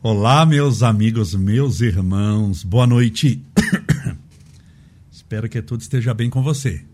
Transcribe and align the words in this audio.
Olá, 0.00 0.46
meus 0.46 0.84
amigos, 0.84 1.34
meus 1.34 1.80
irmãos, 1.80 2.62
boa 2.62 2.86
noite. 2.86 3.42
Espero 5.10 5.48
que 5.48 5.60
tudo 5.60 5.80
esteja 5.80 6.14
bem 6.14 6.30
com 6.30 6.40
você. 6.40 6.84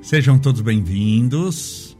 Sejam 0.00 0.38
todos 0.38 0.62
bem-vindos. 0.62 1.94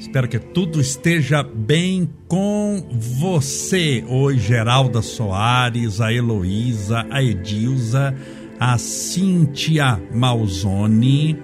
Espero 0.00 0.26
que 0.26 0.40
tudo 0.40 0.80
esteja 0.80 1.44
bem 1.44 2.10
com 2.26 2.84
você. 2.90 4.04
Oi, 4.08 4.36
Geralda 4.36 5.00
Soares, 5.00 6.00
a 6.00 6.12
Heloísa, 6.12 7.06
a 7.08 7.22
Edilza, 7.22 8.12
a 8.58 8.76
Cíntia 8.78 10.02
Malzone, 10.12 11.38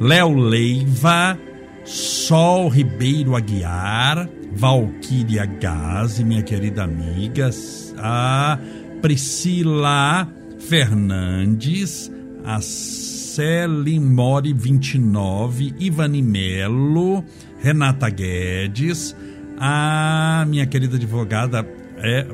Léo 0.00 0.36
Leiva, 0.36 1.36
Sol 1.84 2.68
Ribeiro 2.68 3.34
Aguiar, 3.34 4.28
Valquíria 4.56 5.44
Gazi, 5.44 6.24
minha 6.24 6.42
querida 6.42 6.84
amiga, 6.84 7.50
a 7.98 8.58
Priscila 9.02 10.28
Fernandes, 10.58 12.10
a 12.44 12.60
Celimore 12.60 14.52
29, 14.52 15.74
Ivani 15.78 16.22
Melo, 16.22 17.24
Renata 17.58 18.08
Guedes, 18.08 19.14
a 19.58 20.44
minha 20.48 20.66
querida 20.66 20.96
advogada 20.96 21.66
é, 21.98 22.26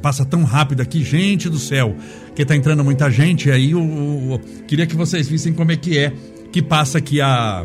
passa 0.00 0.24
tão 0.24 0.44
rápido 0.44 0.80
aqui, 0.80 1.02
gente 1.02 1.48
do 1.48 1.58
céu, 1.58 1.96
que 2.34 2.44
tá 2.44 2.54
entrando 2.54 2.84
muita 2.84 3.10
gente 3.10 3.50
aí, 3.50 3.74
o, 3.74 3.80
o, 3.80 4.38
queria 4.66 4.86
que 4.86 4.96
vocês 4.96 5.28
vissem 5.28 5.52
como 5.52 5.72
é 5.72 5.76
que 5.76 5.98
é 5.98 6.12
que 6.52 6.60
passa 6.60 6.98
aqui 6.98 7.20
a 7.20 7.64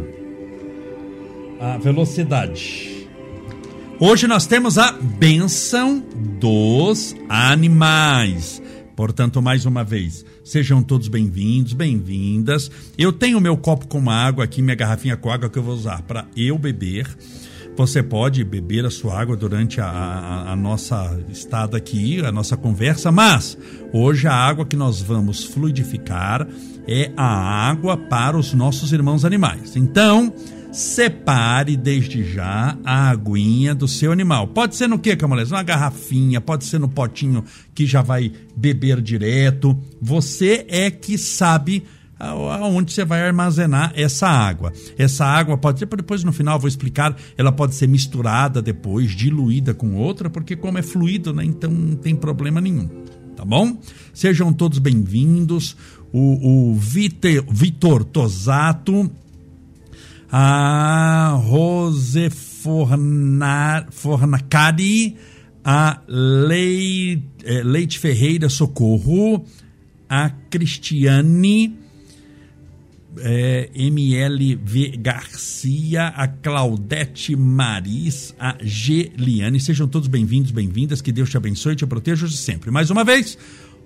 a 1.59 1.77
velocidade. 1.77 2.96
Hoje 3.99 4.27
nós 4.27 4.45
temos 4.45 4.77
a 4.77 4.91
benção 4.91 6.05
dos 6.39 7.15
animais. 7.27 8.61
Portanto, 8.95 9.41
mais 9.41 9.65
uma 9.65 9.83
vez, 9.83 10.23
sejam 10.43 10.83
todos 10.83 11.07
bem-vindos, 11.07 11.73
bem-vindas. 11.73 12.69
Eu 12.95 13.11
tenho 13.11 13.41
meu 13.41 13.57
copo 13.57 13.87
com 13.87 14.07
água 14.07 14.43
aqui, 14.43 14.61
minha 14.61 14.75
garrafinha 14.75 15.17
com 15.17 15.31
água 15.31 15.49
que 15.49 15.57
eu 15.57 15.63
vou 15.63 15.73
usar 15.73 16.03
para 16.03 16.27
eu 16.35 16.59
beber. 16.59 17.07
Você 17.75 18.03
pode 18.03 18.43
beber 18.43 18.85
a 18.85 18.91
sua 18.91 19.19
água 19.19 19.35
durante 19.35 19.81
a, 19.81 19.87
a, 19.87 20.51
a, 20.51 20.55
nossa 20.55 21.19
estada 21.29 21.75
aqui, 21.75 22.23
a 22.23 22.31
nossa 22.31 22.55
conversa, 22.55 23.11
mas 23.11 23.57
hoje 23.91 24.27
a 24.27 24.33
água 24.33 24.63
que 24.63 24.75
nós 24.75 25.01
vamos 25.01 25.43
fluidificar 25.43 26.47
é 26.87 27.11
a 27.17 27.67
água 27.67 27.97
para 27.97 28.37
os 28.37 28.53
nossos 28.53 28.93
irmãos 28.93 29.25
animais. 29.25 29.75
Então, 29.75 30.31
separe 30.77 31.75
desde 31.75 32.23
já 32.23 32.77
a 32.83 33.09
aguinha 33.09 33.73
do 33.73 33.87
seu 33.87 34.11
animal. 34.11 34.47
Pode 34.47 34.75
ser 34.75 34.87
no 34.87 34.99
que, 34.99 35.15
Camolés? 35.15 35.51
Uma 35.51 35.63
garrafinha, 35.63 36.39
pode 36.39 36.65
ser 36.65 36.79
no 36.79 36.87
potinho 36.87 37.43
que 37.73 37.85
já 37.87 38.03
vai 38.03 38.31
beber 38.55 39.01
direto. 39.01 39.75
Você 39.99 40.65
é 40.69 40.91
que 40.91 41.17
sabe 41.17 41.83
aonde 42.19 42.93
você 42.93 43.03
vai 43.03 43.25
armazenar 43.25 43.91
essa 43.95 44.27
água. 44.27 44.71
Essa 44.97 45.25
água 45.25 45.57
pode 45.57 45.79
ser, 45.79 45.87
depois 45.87 46.23
no 46.23 46.31
final 46.31 46.59
vou 46.59 46.67
explicar, 46.67 47.15
ela 47.35 47.51
pode 47.51 47.73
ser 47.73 47.87
misturada 47.87 48.61
depois, 48.61 49.11
diluída 49.11 49.73
com 49.73 49.95
outra, 49.95 50.29
porque 50.29 50.55
como 50.55 50.77
é 50.77 50.81
fluido, 50.81 51.33
né, 51.33 51.43
então 51.43 51.71
não 51.71 51.95
tem 51.95 52.15
problema 52.15 52.61
nenhum, 52.61 52.87
tá 53.35 53.45
bom? 53.45 53.79
Sejam 54.13 54.53
todos 54.53 54.79
bem-vindos. 54.79 55.75
O, 56.11 56.71
o 56.71 56.75
Vitor 56.75 58.03
Tosato 58.03 59.11
a 60.31 61.39
Rose 61.41 62.29
Forna, 62.29 63.87
Fornacari, 63.91 65.15
a 65.63 66.01
Leite, 66.07 67.23
eh, 67.43 67.63
Leite 67.63 67.99
Ferreira 67.99 68.49
Socorro, 68.49 69.45
a 70.09 70.29
Cristiane, 70.49 71.77
é, 73.19 73.69
MLV 73.73 74.97
Garcia, 74.97 76.07
a 76.07 76.27
Claudete 76.27 77.35
Maris, 77.35 78.35
a 78.39 78.57
Geliane. 78.61 79.59
Sejam 79.59 79.87
todos 79.87 80.07
bem-vindos, 80.07 80.51
bem-vindas. 80.51 81.01
Que 81.01 81.11
Deus 81.11 81.29
te 81.29 81.37
abençoe 81.37 81.73
e 81.73 81.75
te 81.75 81.85
proteja 81.85 82.27
sempre. 82.27 82.69
Mais 82.69 82.89
uma 82.89 83.03
vez, 83.03 83.37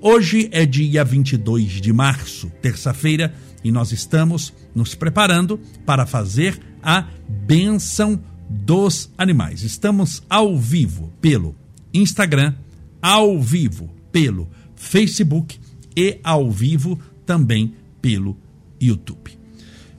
hoje 0.01 0.49
é 0.51 0.65
dia 0.65 1.03
22 1.03 1.81
de 1.81 1.93
março, 1.93 2.51
terça-feira 2.61 3.33
e 3.63 3.71
nós 3.71 3.91
estamos 3.91 4.53
nos 4.73 4.95
preparando 4.95 5.59
para 5.85 6.05
fazer 6.05 6.59
a 6.81 7.07
benção 7.27 8.21
dos 8.49 9.11
animais. 9.17 9.63
Estamos 9.63 10.23
ao 10.29 10.57
vivo 10.57 11.11
pelo 11.21 11.55
Instagram, 11.93 12.53
ao 13.01 13.39
vivo 13.39 13.89
pelo 14.11 14.49
Facebook 14.75 15.59
e 15.95 16.19
ao 16.23 16.49
vivo 16.49 16.99
também 17.25 17.75
pelo 18.01 18.37
YouTube. 18.79 19.37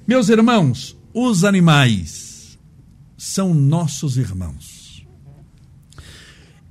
Meus 0.06 0.28
irmãos, 0.28 0.96
os 1.14 1.44
animais 1.44 2.58
são 3.16 3.54
nossos 3.54 4.16
irmãos. 4.16 5.06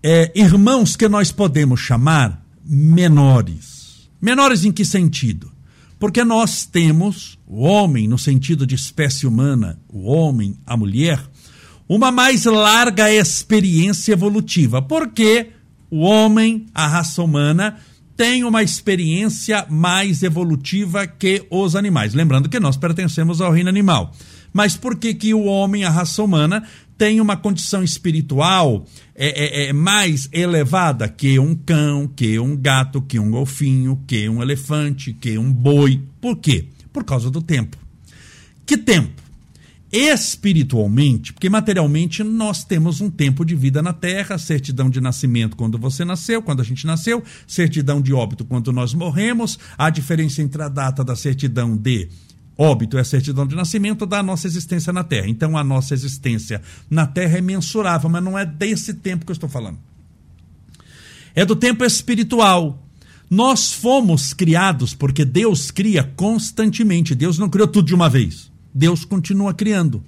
É, 0.04 0.32
irmãos 0.36 0.96
que 0.96 1.08
nós 1.08 1.32
podemos 1.32 1.80
chamar 1.80 2.46
menores. 2.66 4.10
Menores 4.20 4.66
em 4.66 4.72
que 4.72 4.84
sentido? 4.84 5.51
Porque 6.02 6.24
nós 6.24 6.66
temos, 6.66 7.38
o 7.46 7.62
homem, 7.62 8.08
no 8.08 8.18
sentido 8.18 8.66
de 8.66 8.74
espécie 8.74 9.28
humana, 9.28 9.80
o 9.88 10.12
homem, 10.12 10.58
a 10.66 10.76
mulher, 10.76 11.22
uma 11.88 12.12
mais 12.12 12.46
larga 12.46 13.14
experiência 13.14 14.14
evolutiva. 14.14 14.82
Porque 14.82 15.52
o 15.92 16.00
homem, 16.00 16.66
a 16.74 16.88
raça 16.88 17.22
humana, 17.22 17.78
tem 18.18 18.44
uma 18.44 18.64
experiência 18.64 19.64
mais 19.70 20.24
evolutiva 20.24 21.06
que 21.06 21.46
os 21.52 21.76
animais. 21.76 22.16
Lembrando 22.16 22.50
que 22.50 22.60
nós 22.60 22.78
pertencemos 22.78 23.40
ao 23.40 23.52
reino 23.52 23.70
animal. 23.70 24.12
Mas 24.52 24.76
por 24.76 24.96
que, 24.96 25.14
que 25.14 25.36
o 25.36 25.44
homem, 25.44 25.84
a 25.84 25.92
raça 25.92 26.24
humana, 26.24 26.64
tem 27.02 27.20
uma 27.20 27.36
condição 27.36 27.84
espiritual 27.84 28.86
é, 29.16 29.66
é, 29.66 29.70
é, 29.70 29.74
mais 29.74 30.30
elevada 30.32 31.10
que 31.10 31.40
um 31.40 31.56
cão, 31.56 32.08
que 32.08 32.38
um 32.38 32.56
gato, 32.56 33.02
que 33.02 33.18
um 33.18 33.32
golfinho, 33.32 34.00
que 34.06 34.30
um 34.30 34.40
elefante, 34.40 35.12
que 35.12 35.36
um 35.36 35.52
boi. 35.52 36.00
Por 36.22 36.38
quê? 36.38 36.68
Por 36.94 37.04
causa 37.04 37.32
do 37.32 37.42
tempo. 37.42 37.76
Que 38.68 38.78
tempo? 38.78 39.20
Espiritualmente, 39.92 41.34
porque 41.34 41.50
materialmente 41.50 42.24
nós 42.24 42.64
temos 42.64 43.02
um 43.02 43.10
tempo 43.10 43.44
de 43.44 43.56
vida 43.56 43.82
na 43.82 43.94
Terra, 43.94 44.38
certidão 44.38 44.88
de 44.88 45.02
nascimento 45.02 45.58
quando 45.58 45.80
você 45.80 46.06
nasceu, 46.06 46.40
quando 46.40 46.62
a 46.62 46.64
gente 46.64 46.86
nasceu, 46.86 47.24
certidão 47.48 48.00
de 48.00 48.14
óbito 48.14 48.46
quando 48.46 48.72
nós 48.72 48.94
morremos, 48.94 49.58
a 49.76 49.90
diferença 49.90 50.40
entre 50.44 50.62
a 50.62 50.70
data 50.70 51.04
da 51.04 51.16
certidão 51.16 51.76
de 51.76 52.10
Óbito 52.62 52.96
é 52.96 53.02
a 53.02 53.04
certidão 53.04 53.48
de 53.48 53.56
nascimento 53.56 54.06
da 54.06 54.22
nossa 54.22 54.46
existência 54.46 54.94
na 54.94 55.04
Terra. 55.04 55.28
Então 55.28 55.58
a 55.58 55.64
nossa 55.64 55.96
existência 55.96 56.62
na 56.88 57.08
Terra 57.08 57.40
é 57.40 57.42
mensurável, 57.42 58.08
mas 58.08 58.24
não 58.24 58.38
é 58.38 58.46
desse 58.46 58.94
tempo 58.94 59.26
que 59.26 59.32
eu 59.32 59.34
estou 59.34 59.50
falando. 59.50 59.80
É 61.34 61.44
do 61.44 61.56
tempo 61.56 61.84
espiritual. 61.84 62.80
Nós 63.28 63.74
fomos 63.74 64.32
criados 64.32 64.94
porque 64.94 65.26
Deus 65.26 65.72
cria 65.72 66.04
constantemente. 66.04 67.16
Deus 67.16 67.40
não 67.40 67.50
criou 67.50 67.68
tudo 67.68 67.88
de 67.88 67.96
uma 67.96 68.08
vez. 68.08 68.52
Deus 68.72 69.04
continua 69.06 69.56
criando. 69.56 70.04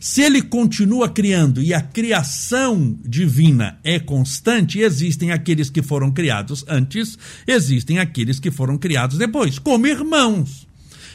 Se 0.00 0.22
ele 0.22 0.42
continua 0.42 1.08
criando 1.08 1.62
e 1.62 1.72
a 1.72 1.80
criação 1.80 2.98
divina 3.04 3.78
é 3.84 4.00
constante, 4.00 4.80
existem 4.80 5.30
aqueles 5.30 5.70
que 5.70 5.80
foram 5.82 6.10
criados 6.10 6.64
antes, 6.66 7.16
existem 7.46 8.00
aqueles 8.00 8.40
que 8.40 8.50
foram 8.50 8.76
criados 8.76 9.18
depois, 9.18 9.60
como 9.60 9.86
irmãos. 9.86 10.66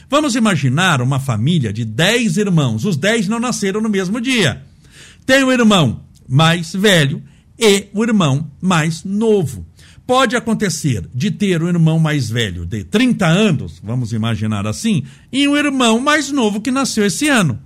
Vamos 0.10 0.36
imaginar 0.36 1.02
uma 1.02 1.20
família 1.20 1.74
de 1.74 1.84
10 1.84 2.38
irmãos. 2.38 2.86
Os 2.86 2.96
10 2.96 3.28
não 3.28 3.40
nasceram 3.40 3.82
no 3.82 3.90
mesmo 3.90 4.22
dia. 4.22 4.64
Tem 5.26 5.44
o 5.44 5.52
irmão 5.52 6.02
mais 6.28 6.74
velho 6.74 7.22
e 7.60 7.88
o 7.94 8.04
irmão 8.04 8.50
mais 8.62 9.04
novo. 9.04 9.66
Pode 10.06 10.38
acontecer 10.38 11.06
de 11.14 11.30
ter 11.30 11.62
o 11.62 11.68
irmão 11.68 12.00
mais 12.00 12.30
velho 12.30 12.66
de 12.66 12.86
30 12.86 13.28
anos, 13.28 13.82
vamos 13.84 14.14
imaginar 14.14 14.66
assim, 14.66 15.04
e 15.30 15.46
um 15.48 15.58
irmão 15.58 16.00
mais 16.00 16.32
novo 16.32 16.62
que 16.62 16.72
nasceu 16.72 17.06
esse 17.06 17.28
ano. 17.28 17.60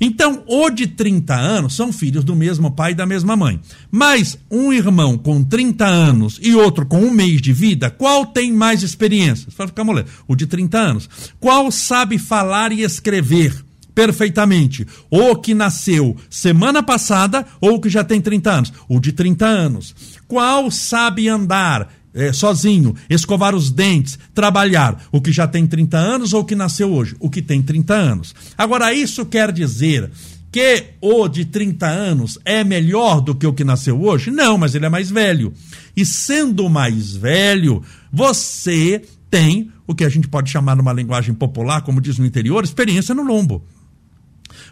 Então, 0.00 0.42
o 0.46 0.70
de 0.70 0.86
30 0.86 1.34
anos 1.34 1.74
são 1.74 1.92
filhos 1.92 2.24
do 2.24 2.36
mesmo 2.36 2.70
pai 2.70 2.92
e 2.92 2.94
da 2.94 3.06
mesma 3.06 3.36
mãe. 3.36 3.60
Mas 3.90 4.38
um 4.50 4.72
irmão 4.72 5.16
com 5.16 5.42
30 5.42 5.86
anos 5.86 6.38
e 6.42 6.54
outro 6.54 6.86
com 6.86 7.00
um 7.00 7.10
mês 7.10 7.40
de 7.40 7.52
vida, 7.52 7.90
qual 7.90 8.26
tem 8.26 8.52
mais 8.52 8.82
experiência? 8.82 9.48
Vai 9.56 9.66
ficar 9.66 9.84
mulher. 9.84 10.06
O 10.28 10.34
de 10.34 10.46
30 10.46 10.78
anos. 10.78 11.08
Qual 11.40 11.70
sabe 11.70 12.18
falar 12.18 12.72
e 12.72 12.82
escrever? 12.82 13.66
perfeitamente. 13.96 14.86
O 15.10 15.34
que 15.36 15.54
nasceu 15.54 16.14
semana 16.28 16.82
passada 16.82 17.46
ou 17.58 17.80
que 17.80 17.88
já 17.88 18.04
tem 18.04 18.20
30 18.20 18.50
anos. 18.50 18.72
O 18.86 19.00
de 19.00 19.10
30 19.10 19.46
anos. 19.46 19.94
Qual 20.28 20.70
sabe 20.70 21.30
andar? 21.30 21.90
É, 22.16 22.32
sozinho, 22.32 22.94
escovar 23.10 23.54
os 23.54 23.70
dentes, 23.70 24.18
trabalhar, 24.34 25.04
o 25.12 25.20
que 25.20 25.30
já 25.30 25.46
tem 25.46 25.66
30 25.66 25.98
anos 25.98 26.32
ou 26.32 26.40
o 26.40 26.44
que 26.44 26.56
nasceu 26.56 26.90
hoje? 26.90 27.14
O 27.20 27.28
que 27.28 27.42
tem 27.42 27.62
30 27.62 27.94
anos. 27.94 28.34
Agora, 28.56 28.92
isso 28.94 29.26
quer 29.26 29.52
dizer 29.52 30.10
que 30.50 30.84
o 31.02 31.28
de 31.28 31.44
30 31.44 31.86
anos 31.86 32.38
é 32.42 32.64
melhor 32.64 33.20
do 33.20 33.34
que 33.34 33.46
o 33.46 33.52
que 33.52 33.62
nasceu 33.62 34.00
hoje? 34.00 34.30
Não, 34.30 34.56
mas 34.56 34.74
ele 34.74 34.86
é 34.86 34.88
mais 34.88 35.10
velho. 35.10 35.52
E 35.94 36.06
sendo 36.06 36.70
mais 36.70 37.14
velho, 37.14 37.82
você 38.10 39.02
tem 39.30 39.70
o 39.86 39.94
que 39.94 40.04
a 40.04 40.08
gente 40.08 40.26
pode 40.26 40.50
chamar 40.50 40.74
numa 40.74 40.94
linguagem 40.94 41.34
popular, 41.34 41.82
como 41.82 42.00
diz 42.00 42.18
no 42.18 42.24
interior, 42.24 42.64
experiência 42.64 43.14
no 43.14 43.22
lombo. 43.22 43.62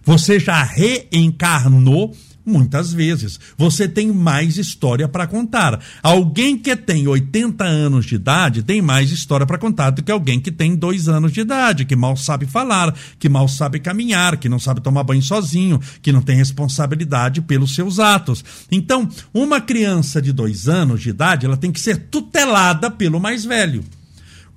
Você 0.02 0.40
já 0.40 0.62
reencarnou 0.62 2.16
Muitas 2.46 2.92
vezes. 2.92 3.40
Você 3.56 3.88
tem 3.88 4.12
mais 4.12 4.58
história 4.58 5.08
para 5.08 5.26
contar. 5.26 5.80
Alguém 6.02 6.58
que 6.58 6.76
tem 6.76 7.08
80 7.08 7.64
anos 7.64 8.04
de 8.04 8.16
idade 8.16 8.62
tem 8.62 8.82
mais 8.82 9.10
história 9.10 9.46
para 9.46 9.56
contar 9.56 9.90
do 9.90 10.02
que 10.02 10.12
alguém 10.12 10.38
que 10.38 10.52
tem 10.52 10.76
dois 10.76 11.08
anos 11.08 11.32
de 11.32 11.40
idade, 11.40 11.86
que 11.86 11.96
mal 11.96 12.16
sabe 12.16 12.44
falar, 12.44 12.94
que 13.18 13.30
mal 13.30 13.48
sabe 13.48 13.80
caminhar, 13.80 14.36
que 14.36 14.48
não 14.48 14.58
sabe 14.58 14.82
tomar 14.82 15.04
banho 15.04 15.22
sozinho, 15.22 15.80
que 16.02 16.12
não 16.12 16.20
tem 16.20 16.36
responsabilidade 16.36 17.40
pelos 17.40 17.74
seus 17.74 17.98
atos. 17.98 18.44
Então, 18.70 19.08
uma 19.32 19.60
criança 19.60 20.20
de 20.20 20.32
dois 20.32 20.68
anos 20.68 21.00
de 21.00 21.10
idade, 21.10 21.46
ela 21.46 21.56
tem 21.56 21.72
que 21.72 21.80
ser 21.80 22.08
tutelada 22.10 22.90
pelo 22.90 23.18
mais 23.18 23.44
velho. 23.44 23.82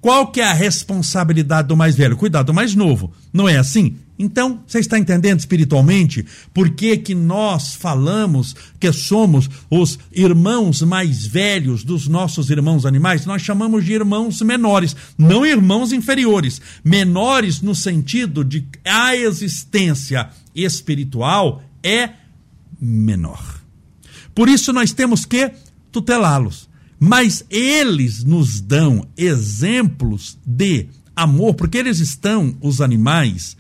Qual 0.08 0.28
que 0.28 0.40
é 0.40 0.46
a 0.46 0.54
responsabilidade 0.54 1.68
do 1.68 1.76
mais 1.76 1.98
velho? 1.98 2.16
Cuidar 2.16 2.42
do 2.42 2.54
mais 2.54 2.74
novo. 2.74 3.12
Não 3.34 3.50
é 3.50 3.58
assim? 3.58 3.98
Então, 4.18 4.64
você 4.66 4.80
está 4.80 4.98
entendendo 4.98 5.42
espiritualmente 5.42 6.26
por 6.54 6.70
que, 6.70 6.96
que 6.96 7.14
nós 7.14 7.76
falamos 7.76 8.56
que 8.80 8.90
somos 8.94 9.50
os 9.70 10.00
irmãos 10.14 10.82
mais 10.82 11.28
velhos 11.28 11.84
dos 11.84 12.08
nossos 12.08 12.50
irmãos 12.50 12.86
animais? 12.86 13.26
Nós 13.26 13.42
chamamos 13.42 13.84
de 13.84 13.92
irmãos 13.92 14.40
menores, 14.40 14.96
não 15.18 15.46
irmãos 15.46 15.92
inferiores. 15.92 16.62
Menores 16.86 17.62
no 17.62 17.76
sentido 17.76 18.46
de 18.46 18.66
a 18.86 19.14
existência 19.14 20.30
espiritual 20.56 21.62
é 21.84 22.12
menor. 22.80 23.60
Por 24.34 24.48
isso 24.48 24.72
nós 24.72 24.94
temos 24.94 25.26
que 25.26 25.52
tutelá-los. 25.92 26.67
Mas 27.00 27.46
eles 27.50 28.24
nos 28.24 28.60
dão 28.60 29.08
exemplos 29.16 30.38
de 30.46 30.88
amor, 31.16 31.54
porque 31.56 31.78
eles 31.78 32.00
estão, 32.00 32.56
os 32.62 32.82
animais, 32.82 33.56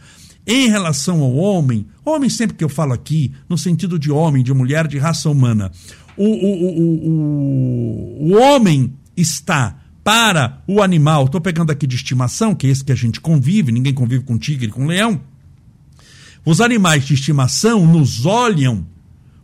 em 0.45 0.69
relação 0.69 1.21
ao 1.21 1.35
homem, 1.35 1.85
homem 2.05 2.29
sempre 2.29 2.55
que 2.55 2.63
eu 2.63 2.69
falo 2.69 2.93
aqui, 2.93 3.33
no 3.49 3.57
sentido 3.57 3.99
de 3.99 4.09
homem, 4.09 4.43
de 4.43 4.53
mulher, 4.53 4.87
de 4.87 4.97
raça 4.97 5.29
humana, 5.29 5.71
o, 6.15 6.25
o, 6.25 6.79
o, 6.79 8.31
o, 8.31 8.41
homem 8.41 8.93
está 9.15 9.77
para 10.03 10.63
o 10.65 10.81
animal, 10.81 11.25
estou 11.25 11.41
pegando 11.41 11.71
aqui 11.71 11.85
de 11.85 11.95
estimação, 11.95 12.55
que 12.55 12.65
é 12.65 12.69
esse 12.71 12.83
que 12.83 12.91
a 12.91 12.95
gente 12.95 13.19
convive, 13.19 13.71
ninguém 13.71 13.93
convive 13.93 14.23
com 14.23 14.37
tigre, 14.37 14.69
com 14.69 14.87
leão. 14.87 15.21
Os 16.45 16.61
animais 16.61 17.05
de 17.05 17.13
estimação 17.13 17.85
nos 17.85 18.25
olham 18.25 18.87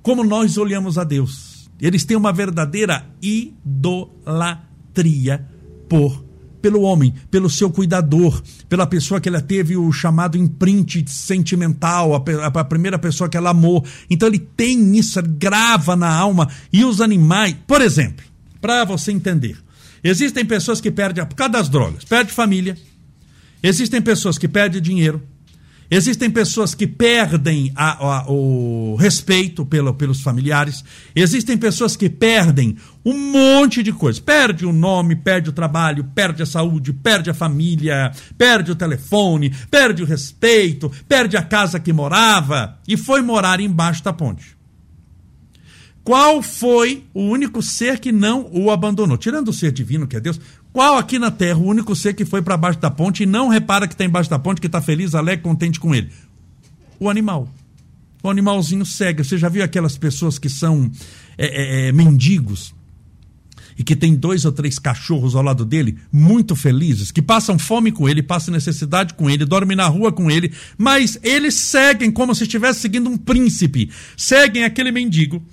como 0.01 0.24
nós 0.24 0.57
olhamos 0.57 0.98
a 0.98 1.04
Deus. 1.04 1.52
Eles 1.81 2.06
têm 2.06 2.16
uma 2.18 2.31
verdadeira 2.31 3.06
idolatria 3.22 4.24
por 5.90 6.24
pelo 6.64 6.81
homem, 6.84 7.14
pelo 7.30 7.50
seu 7.50 7.70
cuidador, 7.70 8.42
pela 8.70 8.88
pessoa 8.88 9.20
que 9.20 9.28
ela 9.28 9.42
teve 9.42 9.75
o 9.75 9.92
chamado 9.92 10.38
imprint 10.38 11.04
sentimental, 11.12 12.16
a, 12.16 12.24
a 12.48 12.64
primeira 12.64 12.98
pessoa 12.98 13.30
que 13.30 13.36
ela 13.36 13.50
amou. 13.50 13.86
Então 14.10 14.30
ele 14.30 14.40
tem 14.40 14.98
isso, 14.98 15.22
grava 15.22 15.94
na 15.94 16.10
alma. 16.10 16.50
E 16.72 16.86
os 16.86 17.02
animais, 17.02 17.54
por 17.68 17.81
exemplo, 17.81 18.25
para 18.62 18.86
você 18.86 19.12
entender, 19.12 19.58
existem 20.02 20.46
pessoas 20.46 20.80
que 20.80 20.90
perdem, 20.90 21.25
por 21.25 21.36
causa 21.36 21.52
das 21.52 21.68
drogas, 21.68 22.06
perde 22.06 22.31
família, 22.31 22.78
existem 23.62 24.02
pessoas 24.02 24.38
que 24.38 24.48
perdem 24.48 24.81
dinheiro, 24.81 25.22
Existem 25.95 26.28
pessoas 26.28 26.74
que 26.74 26.88
perdem 26.88 27.72
a, 27.75 28.22
a, 28.22 28.31
o 28.31 28.95
respeito 28.95 29.63
pelo, 29.63 29.94
pelos 29.94 30.22
familiares. 30.22 30.84
Existem 31.16 31.56
pessoas 31.56 31.95
que 31.95 32.10
perdem 32.10 32.78
um 33.06 33.31
monte 33.31 33.84
de 33.84 33.94
coisas. 33.94 34.19
Perde 34.19 34.66
o 34.66 34.74
nome, 34.74 35.16
perde 35.16 35.51
o 35.51 35.54
trabalho, 35.54 36.04
perde 36.16 36.42
a 36.42 36.48
saúde, 36.48 36.92
perde 36.92 37.30
a 37.30 37.34
família, 37.36 38.12
perde 38.36 38.72
o 38.72 38.75
telefone, 38.75 39.56
perde 39.69 40.01
o 40.01 40.06
respeito, 40.07 40.92
perde 41.07 41.38
a 41.38 41.44
casa 41.44 41.80
que 41.80 41.94
morava 41.94 42.80
e 42.88 42.98
foi 42.98 43.22
morar 43.22 43.60
embaixo 43.60 44.04
da 44.04 44.12
ponte. 44.12 44.57
Qual 46.04 46.42
foi 46.42 47.06
o 47.13 47.22
único 47.22 47.62
ser 47.62 48.00
que 48.00 48.12
não 48.12 48.50
o 48.51 48.72
abandonou? 48.72 49.16
Tirando 49.16 49.50
o 49.50 49.54
ser 49.54 49.72
divino, 49.72 50.07
que 50.07 50.18
é 50.18 50.19
Deus, 50.19 50.39
qual 50.74 50.98
aqui 50.98 51.20
na 51.20 51.30
Terra 51.30 51.60
o 51.60 51.68
único 51.68 51.96
ser 51.96 52.16
que 52.16 52.25
foi 52.25 52.42
para 52.42 52.58
baixo 52.58 52.80
da 52.80 52.90
ponte 52.90 53.22
e 53.22 53.25
não 53.28 53.48
repara 53.48 53.88
que 53.88 53.94
está 53.94 54.04
embaixo 54.04 54.30
da 54.30 54.40
ponte, 54.40 54.60
que 54.60 54.66
está 54.66 54.81
feliz, 54.81 55.14
alegre, 55.14 55.44
contente 55.44 55.80
com 55.80 55.94
ele? 55.94 56.10
O 57.00 57.08
animal. 57.08 57.48
O 58.24 58.30
animalzinho 58.30 58.84
segue. 58.84 59.24
Você 59.24 59.38
já 59.38 59.50
viu 59.50 59.64
aquelas 59.64 59.98
pessoas 59.98 60.40
que 60.40 60.50
são 60.50 60.92
é, 61.38 61.46
é, 61.46 61.88
é, 61.88 61.92
mendigos 61.92 62.74
e 63.78 63.84
que 63.84 63.96
tem 63.96 64.16
dois 64.16 64.46
ou 64.46 64.52
três 64.52 64.80
cachorros 64.80 65.36
ao 65.36 65.44
lado 65.44 65.66
dele, 65.66 65.98
muito 66.12 66.56
felizes, 66.56 67.12
que 67.12 67.22
passam 67.22 67.58
fome 67.58 67.92
com 67.92 68.08
ele, 68.08 68.22
passam 68.22 68.54
necessidade 68.54 69.14
com 69.16 69.30
ele, 69.30 69.46
dormem 69.46 69.75
na 69.75 69.88
rua 69.88 70.12
com 70.12 70.30
ele, 70.30 70.54
mas 70.78 71.20
eles 71.24 71.56
seguem 71.56 72.12
como 72.12 72.36
se 72.36 72.44
estivesse 72.44 72.81
seguindo 72.81 73.10
um 73.10 73.18
príncipe. 73.18 73.90
Seguem 74.16 74.64
aquele 74.64 74.92
mendigo 74.92 75.44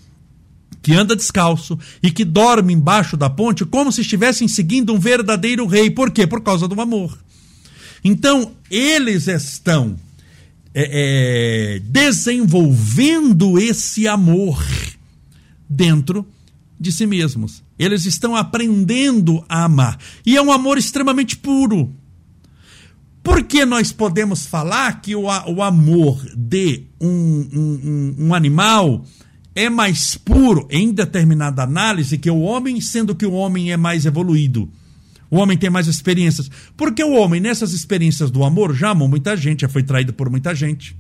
que 0.82 0.94
anda 0.94 1.14
descalço 1.16 1.78
e 2.02 2.10
que 2.10 2.24
dorme 2.24 2.72
embaixo 2.72 3.16
da 3.16 3.28
ponte 3.28 3.64
como 3.64 3.92
se 3.92 4.00
estivessem 4.00 4.48
seguindo 4.48 4.92
um 4.92 4.98
verdadeiro 4.98 5.66
rei. 5.66 5.90
Por 5.90 6.10
quê? 6.10 6.26
Por 6.26 6.40
causa 6.40 6.66
do 6.66 6.80
amor. 6.80 7.18
Então, 8.02 8.52
eles 8.70 9.26
estão 9.26 9.96
é, 10.74 11.76
é, 11.76 11.80
desenvolvendo 11.80 13.58
esse 13.58 14.08
amor 14.08 14.64
dentro 15.68 16.26
de 16.78 16.90
si 16.90 17.06
mesmos. 17.06 17.62
Eles 17.78 18.06
estão 18.06 18.34
aprendendo 18.34 19.44
a 19.48 19.64
amar. 19.64 19.98
E 20.24 20.36
é 20.36 20.42
um 20.42 20.50
amor 20.50 20.78
extremamente 20.78 21.36
puro. 21.36 21.94
Porque 23.22 23.66
nós 23.66 23.92
podemos 23.92 24.46
falar 24.46 25.02
que 25.02 25.14
o, 25.14 25.24
o 25.24 25.62
amor 25.62 26.24
de 26.34 26.84
um, 26.98 27.08
um, 27.08 27.80
um, 27.84 28.26
um 28.26 28.34
animal 28.34 29.04
é 29.54 29.68
mais 29.68 30.16
puro 30.16 30.66
em 30.70 30.92
determinada 30.92 31.62
análise 31.62 32.18
que 32.18 32.30
o 32.30 32.40
homem, 32.40 32.80
sendo 32.80 33.14
que 33.14 33.26
o 33.26 33.32
homem 33.32 33.72
é 33.72 33.76
mais 33.76 34.06
evoluído. 34.06 34.70
O 35.30 35.36
homem 35.38 35.56
tem 35.56 35.70
mais 35.70 35.86
experiências. 35.86 36.50
Porque 36.76 37.02
o 37.04 37.12
homem, 37.12 37.40
nessas 37.40 37.72
experiências 37.72 38.30
do 38.30 38.42
amor, 38.42 38.74
já 38.74 38.90
amou 38.90 39.08
muita 39.08 39.36
gente, 39.36 39.60
já 39.60 39.68
foi 39.68 39.82
traído 39.82 40.12
por 40.12 40.28
muita 40.28 40.54
gente. 40.54 40.96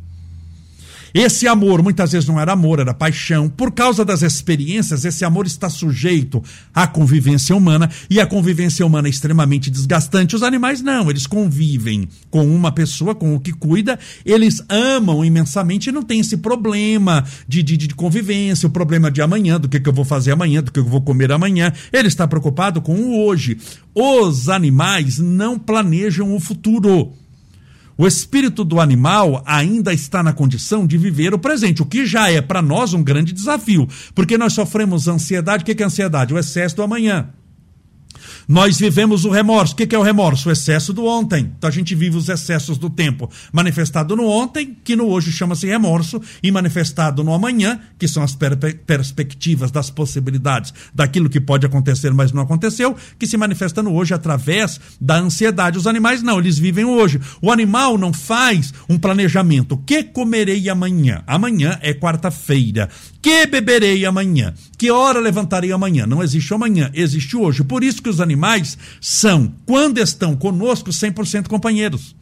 Esse 1.12 1.46
amor 1.48 1.82
muitas 1.82 2.12
vezes 2.12 2.28
não 2.28 2.40
era 2.40 2.52
amor, 2.52 2.78
era 2.78 2.94
paixão. 2.94 3.48
Por 3.48 3.72
causa 3.72 4.04
das 4.04 4.22
experiências, 4.22 5.04
esse 5.04 5.24
amor 5.24 5.46
está 5.46 5.68
sujeito 5.68 6.42
à 6.74 6.86
convivência 6.86 7.56
humana 7.56 7.90
e 8.08 8.20
a 8.20 8.26
convivência 8.26 8.86
humana 8.86 9.08
é 9.08 9.10
extremamente 9.10 9.70
desgastante. 9.70 10.36
Os 10.36 10.42
animais 10.42 10.80
não, 10.80 11.10
eles 11.10 11.26
convivem 11.26 12.08
com 12.30 12.46
uma 12.46 12.72
pessoa, 12.72 13.14
com 13.14 13.34
o 13.34 13.40
que 13.40 13.52
cuida, 13.52 13.98
eles 14.24 14.62
amam 14.68 15.24
imensamente 15.24 15.88
e 15.88 15.92
não 15.92 16.02
tem 16.02 16.20
esse 16.20 16.36
problema 16.36 17.24
de, 17.46 17.62
de, 17.62 17.76
de 17.76 17.94
convivência, 17.94 18.66
o 18.66 18.70
problema 18.70 19.10
de 19.10 19.20
amanhã, 19.20 19.58
do 19.58 19.68
que, 19.68 19.80
que 19.80 19.88
eu 19.88 19.92
vou 19.92 20.04
fazer 20.04 20.32
amanhã, 20.32 20.62
do 20.62 20.72
que 20.72 20.78
eu 20.78 20.84
vou 20.84 21.00
comer 21.00 21.32
amanhã. 21.32 21.72
Ele 21.92 22.08
está 22.08 22.26
preocupado 22.26 22.80
com 22.80 22.94
o 22.94 23.24
hoje. 23.24 23.58
Os 23.94 24.48
animais 24.48 25.18
não 25.18 25.58
planejam 25.58 26.34
o 26.34 26.40
futuro. 26.40 27.12
O 28.00 28.06
espírito 28.06 28.64
do 28.64 28.80
animal 28.80 29.42
ainda 29.44 29.92
está 29.92 30.22
na 30.22 30.32
condição 30.32 30.86
de 30.86 30.96
viver 30.96 31.34
o 31.34 31.38
presente, 31.38 31.82
o 31.82 31.84
que 31.84 32.06
já 32.06 32.30
é 32.30 32.40
para 32.40 32.62
nós 32.62 32.94
um 32.94 33.02
grande 33.02 33.30
desafio, 33.30 33.86
porque 34.14 34.38
nós 34.38 34.54
sofremos 34.54 35.06
ansiedade. 35.06 35.62
O 35.62 35.66
que 35.66 35.82
é 35.82 35.84
ansiedade? 35.86 36.32
O 36.32 36.38
excesso 36.38 36.76
do 36.76 36.82
amanhã. 36.82 37.28
Nós 38.50 38.80
vivemos 38.80 39.24
o 39.24 39.30
remorso. 39.30 39.74
O 39.74 39.76
que 39.76 39.94
é 39.94 39.98
o 39.98 40.02
remorso? 40.02 40.48
O 40.48 40.52
excesso 40.52 40.92
do 40.92 41.06
ontem. 41.06 41.52
Então 41.56 41.68
a 41.68 41.72
gente 41.72 41.94
vive 41.94 42.16
os 42.16 42.28
excessos 42.28 42.78
do 42.78 42.90
tempo 42.90 43.30
manifestado 43.52 44.16
no 44.16 44.26
ontem, 44.26 44.76
que 44.82 44.96
no 44.96 45.06
hoje 45.06 45.30
chama-se 45.30 45.68
remorso, 45.68 46.20
e 46.42 46.50
manifestado 46.50 47.22
no 47.22 47.32
amanhã, 47.32 47.78
que 47.96 48.08
são 48.08 48.24
as 48.24 48.34
per 48.34 48.56
perspectivas 48.84 49.70
das 49.70 49.88
possibilidades 49.88 50.74
daquilo 50.92 51.30
que 51.30 51.40
pode 51.40 51.64
acontecer, 51.64 52.12
mas 52.12 52.32
não 52.32 52.42
aconteceu, 52.42 52.96
que 53.16 53.26
se 53.28 53.36
manifesta 53.36 53.84
no 53.84 53.94
hoje 53.94 54.14
através 54.14 54.80
da 55.00 55.16
ansiedade. 55.16 55.78
Os 55.78 55.86
animais 55.86 56.20
não, 56.20 56.40
eles 56.40 56.58
vivem 56.58 56.84
o 56.84 56.90
hoje. 56.90 57.20
O 57.40 57.52
animal 57.52 57.96
não 57.96 58.12
faz 58.12 58.74
um 58.88 58.98
planejamento. 58.98 59.76
O 59.76 59.78
que 59.78 60.02
comerei 60.02 60.68
amanhã? 60.68 61.22
Amanhã 61.24 61.78
é 61.80 61.94
quarta-feira. 61.94 62.88
Que 63.22 63.46
beberei 63.46 64.04
amanhã? 64.04 64.54
Que 64.76 64.90
hora 64.90 65.20
levantarei 65.20 65.70
amanhã? 65.70 66.04
Não 66.04 66.20
existe 66.20 66.52
amanhã, 66.52 66.90
existe 66.92 67.36
hoje. 67.36 67.62
Por 67.62 67.84
isso 67.84 68.02
que 68.02 68.08
os 68.08 68.20
animais 68.20 68.39
são, 69.00 69.54
quando 69.66 69.98
estão 69.98 70.36
conosco, 70.36 70.90
100% 70.90 71.48
companheiros. 71.48 72.14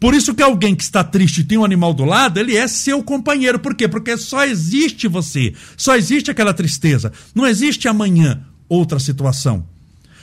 Por 0.00 0.14
isso 0.14 0.34
que 0.34 0.42
alguém 0.42 0.74
que 0.74 0.82
está 0.82 1.04
triste 1.04 1.42
e 1.42 1.44
tem 1.44 1.58
um 1.58 1.64
animal 1.64 1.92
do 1.92 2.06
lado, 2.06 2.40
ele 2.40 2.56
é 2.56 2.66
seu 2.66 3.02
companheiro. 3.02 3.58
Por 3.58 3.74
quê? 3.74 3.86
Porque 3.86 4.16
só 4.16 4.46
existe 4.46 5.06
você, 5.06 5.52
só 5.76 5.94
existe 5.94 6.30
aquela 6.30 6.54
tristeza. 6.54 7.12
Não 7.34 7.46
existe 7.46 7.86
amanhã 7.86 8.42
outra 8.66 8.98
situação. 8.98 9.66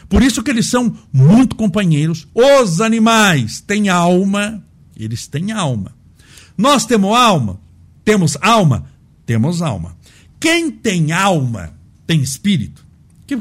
Por 0.09 0.23
isso 0.23 0.41
que 0.41 0.49
eles 0.49 0.65
são 0.67 0.97
muito 1.13 1.55
companheiros. 1.55 2.27
Os 2.33 2.81
animais 2.81 3.61
têm 3.61 3.87
alma, 3.89 4.63
eles 4.95 5.27
têm 5.27 5.51
alma. 5.51 5.93
Nós 6.57 6.85
temos 6.85 7.15
alma? 7.15 7.59
Temos 8.03 8.35
alma? 8.41 8.85
Temos 9.27 9.61
alma. 9.61 9.95
Quem 10.39 10.71
tem 10.71 11.11
alma 11.11 11.73
tem 12.07 12.21
espírito? 12.21 12.86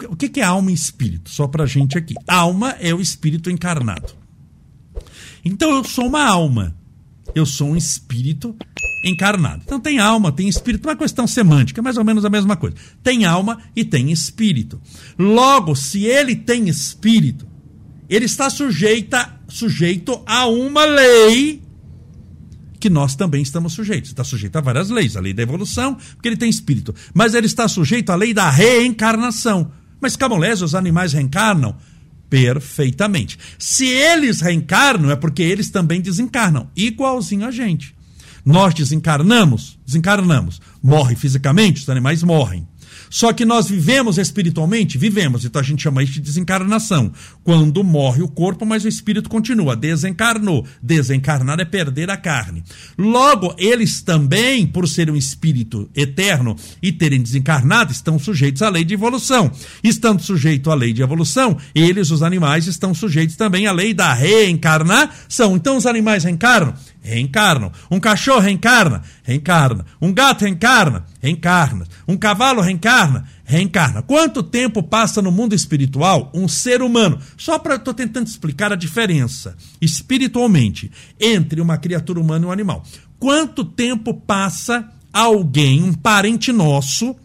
O 0.09 0.17
que 0.17 0.41
é 0.41 0.43
alma 0.43 0.71
e 0.71 0.75
espírito? 0.75 1.31
Só 1.31 1.47
pra 1.47 1.67
gente 1.67 1.97
aqui. 1.97 2.15
Alma 2.27 2.77
é 2.81 2.93
o 2.95 3.01
espírito 3.01 3.51
encarnado. 3.51 4.13
Então 5.45 5.71
eu 5.77 5.85
sou 5.85 6.07
uma 6.07 6.25
alma. 6.25 6.77
Eu 7.35 7.47
sou 7.47 7.69
um 7.69 7.77
espírito 7.77 8.57
encarnado. 9.05 9.63
Então 9.65 9.79
tem 9.79 9.99
alma, 9.99 10.33
tem 10.33 10.49
espírito, 10.49 10.89
uma 10.89 10.97
questão 10.97 11.27
semântica, 11.27 11.83
mais 11.83 11.97
ou 11.97 12.05
menos 12.05 12.25
a 12.25 12.31
mesma 12.31 12.57
coisa. 12.57 12.77
Tem 13.03 13.25
alma 13.25 13.59
e 13.75 13.85
tem 13.85 14.11
espírito. 14.11 14.81
Logo, 15.19 15.75
se 15.75 16.05
ele 16.05 16.35
tem 16.35 16.69
espírito, 16.69 17.47
ele 18.09 18.25
está 18.25 18.51
sujeita, 18.51 19.39
sujeito 19.49 20.21
a 20.27 20.47
uma 20.47 20.85
lei 20.85 21.63
que 22.77 22.91
nós 22.91 23.17
também 23.17 23.43
estamos 23.43 23.73
sujeitos. 23.73 24.11
Está 24.11 24.25
sujeito 24.25 24.57
a 24.57 24.61
várias 24.61 24.91
leis, 24.91 25.17
a 25.17 25.21
lei 25.21 25.33
da 25.33 25.43
evolução, 25.43 25.95
porque 26.15 26.29
ele 26.29 26.37
tem 26.37 26.49
espírito. 26.49 26.95
Mas 27.13 27.35
ele 27.35 27.47
está 27.47 27.67
sujeito 27.69 28.11
à 28.11 28.15
lei 28.15 28.33
da 28.33 28.51
reencarnação. 28.51 29.71
Mas 30.01 30.17
camolés, 30.17 30.63
os 30.63 30.75
animais 30.75 31.13
reencarnam? 31.13 31.77
Perfeitamente. 32.29 33.39
Se 33.59 33.87
eles 33.87 34.41
reencarnam, 34.41 35.11
é 35.11 35.17
porque 35.17 35.43
eles 35.43 35.71
também 35.71 36.01
desencarnam, 36.01 36.69
igualzinho 36.77 37.47
a 37.47 37.51
gente. 37.51 37.95
Nós 38.45 38.75
desencarnamos, 38.75 39.79
desencarnamos. 39.85 40.61
Morre 40.83 41.17
fisicamente, 41.17 41.83
os 41.83 41.89
animais 41.89 42.23
morrem. 42.23 42.67
Só 43.11 43.33
que 43.33 43.45
nós 43.45 43.69
vivemos 43.69 44.19
espiritualmente? 44.19 44.99
Vivemos. 44.99 45.45
Então 45.45 45.61
a 45.61 45.65
gente 45.65 45.83
chama 45.83 46.03
isso 46.03 46.15
de 46.15 46.21
desencarnação. 46.21 47.13
Quando 47.45 47.83
morre 47.85 48.23
o 48.23 48.29
corpo, 48.29 48.67
mas 48.67 48.85
o 48.85 48.89
espírito 48.89 49.29
continua. 49.29 49.77
Desencarnou. 49.77 50.67
Desencarnar 50.83 51.61
é 51.61 51.65
perder 51.65 52.11
a 52.11 52.17
carne. 52.17 52.63
Logo, 52.99 53.55
eles 53.59 54.03
também, 54.03 54.67
por 54.67 54.89
serem 54.89 55.15
um 55.15 55.17
espírito 55.17 55.89
eterno 55.95 56.57
e 56.83 56.93
terem 56.93 57.23
desencarnado, 57.23 57.93
estão 57.93 58.19
sujeitos 58.19 58.63
à 58.63 58.69
lei 58.69 58.85
de 58.85 58.95
evolução. 58.95 59.51
Estando 59.83 60.23
sujeitos 60.23 60.73
à 60.73 60.75
lei 60.75 60.93
de 60.93 61.03
evolução, 61.03 61.57
eles, 61.75 62.11
os 62.11 62.23
animais, 62.23 62.67
estão 62.67 62.95
sujeitos 62.95 63.37
também 63.37 63.67
à 63.67 63.73
lei 63.73 63.95
da 63.95 64.13
reencarnação. 64.13 65.57
Então 65.57 65.77
os 65.77 65.87
animais 65.87 66.25
reencarnam? 66.25 66.75
Reencarnam. 67.07 67.71
Um 67.91 68.01
cachorro 68.01 68.41
reencarna? 68.41 69.03
Reencarna. 69.23 69.87
Um 70.01 70.13
gato 70.13 70.45
reencarna? 70.45 71.05
Reencarna. 71.21 71.87
Um 72.07 72.17
cavalo 72.17 72.61
reencarna? 72.61 73.25
Reencarna. 73.45 74.03
Quanto 74.03 74.43
tempo 74.43 74.83
passa 74.83 75.23
no 75.23 75.31
mundo 75.31 75.55
espiritual 75.55 76.31
um 76.35 76.49
ser 76.49 76.83
humano? 76.83 77.19
Só 77.37 77.59
para 77.59 77.77
estou 77.77 77.95
tentando 77.95 78.27
explicar 78.27 78.73
a 78.73 78.77
diferença 78.77 79.57
espiritualmente 79.81 80.91
entre 81.21 81.61
uma 81.61 81.79
criatura 81.79 82.21
humana 82.21 82.45
e 82.45 82.49
um 82.49 82.53
animal. 82.53 82.83
Quanto 83.19 83.65
tempo 83.65 84.13
passa 84.13 84.91
alguém, 85.13 85.83
um 85.83 85.95
parente 85.95 86.53
nosso, 86.53 87.17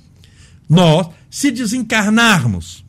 nós, 0.69 1.07
se 1.29 1.51
desencarnarmos? 1.51 2.85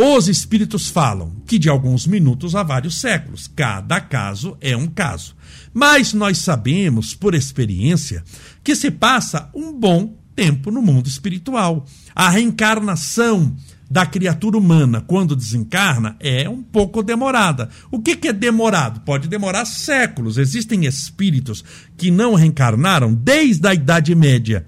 Os 0.00 0.28
espíritos 0.28 0.86
falam 0.86 1.32
que 1.44 1.58
de 1.58 1.68
alguns 1.68 2.06
minutos 2.06 2.54
a 2.54 2.62
vários 2.62 3.00
séculos. 3.00 3.50
Cada 3.56 4.00
caso 4.00 4.56
é 4.60 4.76
um 4.76 4.86
caso. 4.86 5.34
Mas 5.74 6.12
nós 6.12 6.38
sabemos, 6.38 7.16
por 7.16 7.34
experiência, 7.34 8.22
que 8.62 8.76
se 8.76 8.92
passa 8.92 9.50
um 9.52 9.72
bom 9.72 10.16
tempo 10.36 10.70
no 10.70 10.80
mundo 10.80 11.08
espiritual. 11.08 11.84
A 12.14 12.30
reencarnação 12.30 13.56
da 13.90 14.06
criatura 14.06 14.56
humana 14.56 15.00
quando 15.00 15.34
desencarna 15.34 16.14
é 16.20 16.48
um 16.48 16.62
pouco 16.62 17.02
demorada. 17.02 17.68
O 17.90 18.00
que, 18.00 18.14
que, 18.14 18.28
é 18.28 18.32
demorado? 18.32 19.00
Pode 19.00 19.26
demorar 19.26 19.64
séculos. 19.64 20.38
Existem 20.38 20.84
espíritos 20.86 21.64
que 21.96 22.08
não 22.08 22.34
reencarnaram 22.34 23.12
desde 23.12 23.66
a 23.66 23.74
Idade 23.74 24.14
Média 24.14 24.64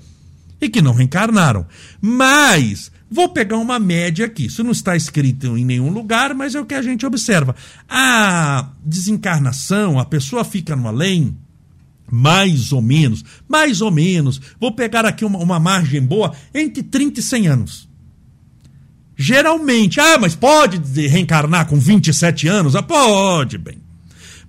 e 0.61 0.69
que 0.69 0.83
não 0.83 0.93
reencarnaram. 0.93 1.69
Mas 2.01 2.91
Vou 3.11 3.29
pegar 3.29 3.57
uma 3.57 3.79
média 3.81 4.27
aqui. 4.27 4.47
Isso 4.47 4.63
não 4.63 4.71
está 4.71 4.97
escrito 4.97 5.59
em 5.59 5.65
nenhum 5.65 5.91
lugar, 5.91 6.33
mas 6.33 6.55
é 6.55 6.61
o 6.61 6.65
que 6.65 6.75
a 6.75 6.83
gente 6.83 7.05
observa. 7.05 7.57
A 7.89 8.71
desencarnação, 8.85 9.99
a 9.99 10.05
pessoa 10.05 10.45
fica 10.45 10.77
no 10.77 10.87
além, 10.87 11.37
mais 12.09 12.73
ou 12.73 12.81
menos, 12.81 13.25
mais 13.49 13.81
ou 13.81 13.91
menos, 13.91 14.41
vou 14.61 14.73
pegar 14.73 15.05
aqui 15.05 15.25
uma, 15.25 15.39
uma 15.41 15.59
margem 15.59 16.01
boa, 16.01 16.33
entre 16.55 16.85
30 16.85 17.19
e 17.19 17.23
100 17.23 17.47
anos. 17.49 17.89
Geralmente, 19.17 20.01
ah, 20.01 20.17
mas 20.19 20.35
pode 20.37 20.79
reencarnar 21.09 21.67
com 21.67 21.79
27 21.79 22.47
anos? 22.47 22.77
Ah, 22.77 22.83
pode, 22.83 23.59
bem. 23.59 23.80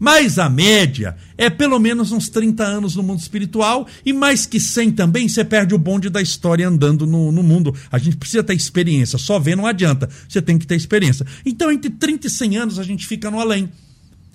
Mas 0.03 0.39
a 0.39 0.49
média 0.49 1.15
é 1.37 1.47
pelo 1.47 1.77
menos 1.77 2.11
uns 2.11 2.27
30 2.27 2.63
anos 2.63 2.95
no 2.95 3.03
mundo 3.03 3.19
espiritual 3.19 3.87
e 4.03 4.11
mais 4.11 4.47
que 4.47 4.59
100 4.59 4.93
também, 4.93 5.29
você 5.29 5.45
perde 5.45 5.75
o 5.75 5.77
bonde 5.77 6.09
da 6.09 6.19
história 6.19 6.67
andando 6.67 7.05
no, 7.05 7.31
no 7.31 7.43
mundo. 7.43 7.75
A 7.91 7.99
gente 7.99 8.17
precisa 8.17 8.41
ter 8.41 8.55
experiência, 8.55 9.19
só 9.19 9.37
ver 9.37 9.55
não 9.55 9.67
adianta, 9.67 10.09
você 10.27 10.41
tem 10.41 10.57
que 10.57 10.65
ter 10.65 10.75
experiência. 10.75 11.23
Então, 11.45 11.71
entre 11.71 11.91
30 11.91 12.25
e 12.25 12.29
100 12.31 12.57
anos 12.57 12.79
a 12.79 12.83
gente 12.83 13.05
fica 13.05 13.29
no 13.29 13.39
além. 13.39 13.69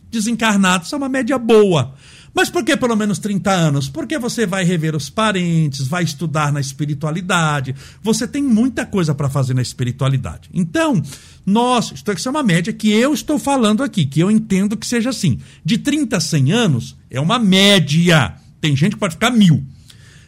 Desencarnado, 0.09 0.85
isso 0.85 0.95
é 0.95 0.99
uma 0.99 1.09
média 1.09 1.37
boa. 1.37 1.97
Mas 2.37 2.51
por 2.51 2.63
que 2.63 2.77
pelo 2.77 2.95
menos 2.95 3.19
30 3.19 3.51
anos? 3.51 3.89
Porque 3.89 4.19
você 4.19 4.45
vai 4.45 4.63
rever 4.63 4.95
os 4.95 5.09
parentes, 5.09 5.87
vai 5.87 6.05
estudar 6.05 6.53
na 6.53 6.61
espiritualidade. 6.61 7.75
Você 8.03 8.29
tem 8.29 8.43
muita 8.43 8.85
coisa 8.85 9.15
para 9.15 9.31
fazer 9.31 9.55
na 9.55 9.63
espiritualidade. 9.63 10.51
Então, 10.53 11.03
nós, 11.47 11.95
isso 12.15 12.29
é 12.29 12.31
uma 12.31 12.43
média 12.43 12.75
que 12.75 12.93
eu 12.93 13.15
estou 13.15 13.39
falando 13.39 13.83
aqui, 13.83 14.05
que 14.05 14.21
eu 14.21 14.31
entendo 14.31 14.77
que 14.77 14.87
seja 14.87 15.09
assim. 15.09 15.41
De 15.65 15.79
30 15.79 16.19
a 16.19 16.21
100 16.21 16.53
anos 16.53 16.97
é 17.11 17.19
uma 17.19 17.39
média. 17.39 18.35
Tem 18.61 18.77
gente 18.77 18.93
que 18.93 19.01
pode 19.01 19.15
ficar 19.15 19.31
mil. 19.31 19.65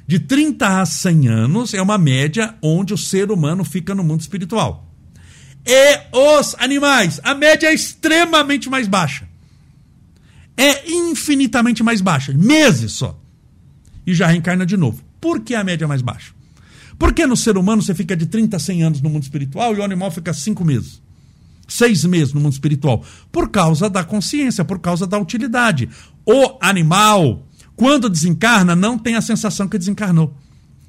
De 0.07 0.19
30 0.19 0.81
a 0.81 0.87
100 0.87 1.29
anos 1.29 1.75
é 1.75 1.83
uma 1.83 1.99
média 1.99 2.55
onde 2.63 2.95
o 2.95 2.99
ser 2.99 3.31
humano 3.31 3.67
fica 3.67 3.95
no 3.95 4.03
mundo 4.03 4.23
espiritual. 4.23 4.91
E 5.67 6.01
os 6.11 6.57
animais, 6.59 7.21
a 7.23 7.35
média 7.35 7.67
é 7.67 7.75
extremamente 7.75 8.71
mais 8.71 8.89
baixa 8.89 9.28
é 10.59 10.91
infinitamente 10.91 11.85
mais 11.85 12.01
baixa, 12.01 12.33
meses 12.33 12.93
só. 12.93 13.19
E 14.05 14.13
já 14.13 14.27
reencarna 14.27 14.67
de 14.67 14.77
novo. 14.77 15.03
Por 15.21 15.41
que 15.41 15.55
a 15.55 15.63
média 15.63 15.85
é 15.85 15.89
mais 15.89 16.03
baixa? 16.03 16.33
Porque 16.99 17.25
no 17.27 17.37
ser 17.37 17.57
humano 17.57 17.81
você 17.81 17.95
fica 17.95 18.17
de 18.17 18.27
30 18.27 18.57
a 18.57 18.61
100 18.61 18.83
anos 18.83 19.01
no 19.01 19.09
mundo 19.09 19.23
espiritual 19.23 19.75
e 19.75 19.79
o 19.79 19.85
animal 19.85 20.11
fica 20.11 20.35
5 20.35 20.65
meses. 20.65 21.01
Seis 21.69 22.05
meses 22.05 22.33
no 22.33 22.41
mundo 22.41 22.55
espiritual. 22.55 23.05
Por 23.31 23.51
causa 23.51 23.89
da 23.89 24.03
consciência, 24.03 24.65
por 24.65 24.81
causa 24.81 25.07
da 25.07 25.19
utilidade. 25.19 25.89
O 26.27 26.57
animal, 26.61 27.47
quando 27.77 28.09
desencarna, 28.09 28.75
não 28.75 28.99
tem 28.99 29.15
a 29.15 29.21
sensação 29.21 29.69
que 29.69 29.79
desencarnou. 29.79 30.35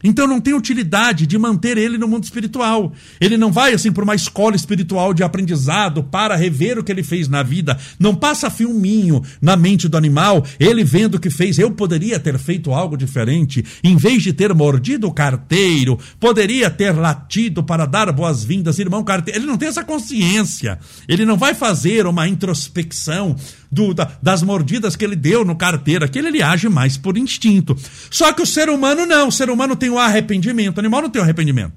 Então 0.03 0.27
não 0.27 0.39
tem 0.39 0.53
utilidade 0.53 1.27
de 1.27 1.37
manter 1.37 1.77
ele 1.77 1.97
no 1.97 2.07
mundo 2.07 2.23
espiritual. 2.23 2.93
Ele 3.19 3.37
não 3.37 3.51
vai 3.51 3.73
assim 3.73 3.91
para 3.91 4.03
uma 4.03 4.15
escola 4.15 4.55
espiritual 4.55 5.13
de 5.13 5.23
aprendizado 5.23 6.03
para 6.03 6.35
rever 6.35 6.77
o 6.77 6.83
que 6.83 6.91
ele 6.91 7.03
fez 7.03 7.27
na 7.27 7.43
vida. 7.43 7.77
Não 7.99 8.15
passa 8.15 8.49
filminho 8.49 9.21
na 9.41 9.55
mente 9.55 9.87
do 9.87 9.97
animal, 9.97 10.45
ele 10.59 10.83
vendo 10.83 11.15
o 11.15 11.19
que 11.19 11.29
fez. 11.29 11.57
Eu 11.57 11.71
poderia 11.71 12.19
ter 12.19 12.37
feito 12.37 12.73
algo 12.73 12.97
diferente. 12.97 13.63
Em 13.83 13.95
vez 13.97 14.23
de 14.23 14.33
ter 14.33 14.53
mordido 14.53 15.07
o 15.07 15.13
carteiro, 15.13 15.99
poderia 16.19 16.69
ter 16.69 16.91
latido 16.91 17.63
para 17.63 17.85
dar 17.85 18.11
boas-vindas, 18.11 18.79
irmão 18.79 19.03
carteiro. 19.03 19.39
Ele 19.39 19.47
não 19.47 19.57
tem 19.57 19.67
essa 19.67 19.83
consciência. 19.83 20.79
Ele 21.07 21.25
não 21.25 21.37
vai 21.37 21.53
fazer 21.53 22.05
uma 22.05 22.27
introspecção 22.27 23.35
do, 23.71 23.93
da, 23.93 24.11
das 24.21 24.41
mordidas 24.43 24.95
que 24.95 25.05
ele 25.05 25.15
deu 25.15 25.45
no 25.45 25.55
carteiro. 25.55 26.05
Aquele 26.05 26.29
ele 26.29 26.41
age 26.41 26.69
mais 26.69 26.97
por 26.97 27.17
instinto. 27.17 27.75
Só 28.09 28.33
que 28.33 28.41
o 28.41 28.45
ser 28.45 28.69
humano 28.69 29.05
não. 29.05 29.27
O 29.27 29.31
ser 29.31 29.49
humano 29.49 29.75
tem 29.75 29.89
o 29.89 29.99
arrependimento. 29.99 30.77
O 30.77 30.79
animal 30.79 31.01
não 31.01 31.09
tem 31.09 31.21
o 31.21 31.23
arrependimento. 31.23 31.73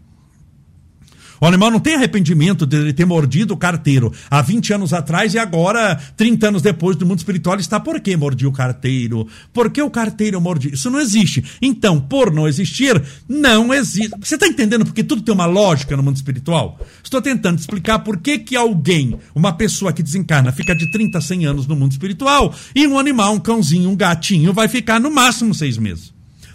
O 1.43 1.47
animal 1.47 1.73
não 1.73 1.81
tem 1.81 1.97
arrependimento 1.97 2.65
de 2.65 2.93
ter 2.93 3.05
mordido 3.05 3.53
o 3.53 3.57
carteiro 3.57 4.13
há 4.31 4.41
20 4.41 4.75
anos 4.75 4.93
atrás 4.93 5.35
e 5.35 5.41
agora, 5.41 5.97
30 6.17 6.47
anos 6.47 6.63
depois 6.63 6.95
do 6.95 7.05
mundo 7.05 7.19
espiritual, 7.19 7.59
está 7.59 7.81
por 7.81 7.99
que 7.99 8.17
mordi 8.17 8.47
o 8.47 8.53
carteiro? 8.53 9.27
Por 9.53 9.69
que 9.69 9.83
o 9.83 9.91
carteiro 9.91 10.41
mordi? 10.41 10.73
Isso 10.73 10.89
não 10.89 11.01
existe. 11.01 11.43
Então, 11.61 12.01
por 12.01 12.33
não 12.33 12.47
existir, 12.47 13.03
não 13.29 13.75
existe. 13.75 14.13
Você 14.21 14.37
está 14.37 14.47
entendendo 14.47 14.85
porque 14.85 15.03
tudo 15.03 15.23
tem 15.23 15.35
uma 15.35 15.45
lógica 15.47 15.97
no 15.97 16.03
mundo 16.05 16.15
espiritual? 16.15 16.79
Estou 17.03 17.21
tentando 17.21 17.59
explicar 17.59 17.99
por 17.99 18.19
que, 18.19 18.39
que 18.39 18.55
alguém, 18.55 19.19
uma 19.35 19.53
pessoa 19.53 19.93
que 19.93 20.01
desencarna, 20.01 20.53
fica 20.53 20.77
de 20.77 20.93
30 20.93 21.19
a 21.19 21.21
100 21.21 21.47
anos 21.47 21.67
no 21.67 21.75
mundo 21.75 21.91
espiritual 21.91 22.55
e 22.73 22.87
um 22.87 22.97
animal, 22.97 23.35
um 23.35 23.41
cãozinho, 23.41 23.91
um 23.91 23.97
gatinho, 23.97 24.53
vai 24.53 24.69
ficar 24.69 25.01
no 25.01 25.11
máximo 25.11 25.53
seis 25.53 25.77
meses. 25.77 26.13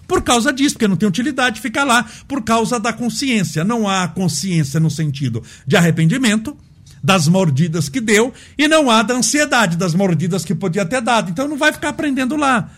Por 0.08 0.22
causa 0.22 0.54
disso, 0.54 0.76
porque 0.76 0.88
não 0.88 0.96
tem 0.96 1.08
utilidade 1.08 1.60
ficar 1.60 1.84
lá, 1.84 2.06
por 2.28 2.42
causa 2.44 2.80
da 2.80 2.94
consciência. 2.94 3.64
Não 3.64 3.88
há 3.88 4.08
consciência 4.08 4.80
no 4.80 4.90
sentido 4.90 5.44
de 5.66 5.76
arrependimento 5.76 6.56
das 7.04 7.28
mordidas 7.28 7.90
que 7.90 8.02
deu 8.02 8.34
e 8.58 8.68
não 8.68 8.90
há 8.90 9.04
da 9.04 9.14
ansiedade 9.14 9.78
das 9.78 9.94
mordidas 9.94 10.44
que 10.44 10.56
podia 10.56 10.86
ter 10.86 11.02
dado. 11.02 11.30
Então 11.30 11.48
não 11.48 11.58
vai 11.58 11.74
ficar 11.74 11.90
aprendendo 11.90 12.36
lá. 12.36 12.70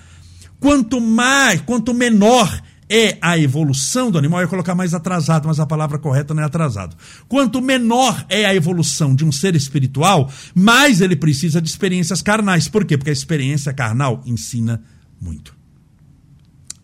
Quanto 0.60 1.00
mais, 1.00 1.62
quanto 1.62 1.94
menor 1.94 2.62
é 2.90 3.18
a 3.22 3.38
evolução 3.38 4.10
do 4.10 4.18
animal, 4.18 4.40
eu 4.40 4.46
ia 4.46 4.50
colocar 4.50 4.74
mais 4.74 4.94
atrasado, 4.96 5.48
mas 5.48 5.60
a 5.60 5.66
palavra 5.66 6.00
correta 6.00 6.34
não 6.34 6.42
é 6.42 6.46
atrasado. 6.46 6.98
Quanto 7.28 7.62
menor 7.62 8.26
é 8.28 8.46
a 8.46 8.56
evolução 8.56 9.16
de 9.16 9.24
um 9.24 9.32
ser 9.32 9.56
espiritual, 9.56 10.30
mais 10.56 11.00
ele 11.00 11.16
precisa 11.16 11.62
de 11.62 11.70
experiências 11.70 12.22
carnais. 12.22 12.68
Por 12.68 12.84
quê? 12.86 12.98
Porque 12.98 13.12
a 13.12 13.14
experiência 13.14 13.72
carnal 13.72 14.24
ensina 14.26 14.82
muito. 15.22 15.59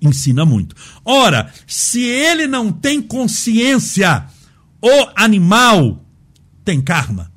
Ensina 0.02 0.46
muito. 0.46 0.76
Ora, 1.04 1.52
se 1.66 2.02
ele 2.02 2.48
não 2.48 2.72
tem 2.72 3.02
consciência, 3.02 4.26
o 4.82 5.08
animal 5.16 6.06
tem 6.64 6.82
karma. 6.82 7.32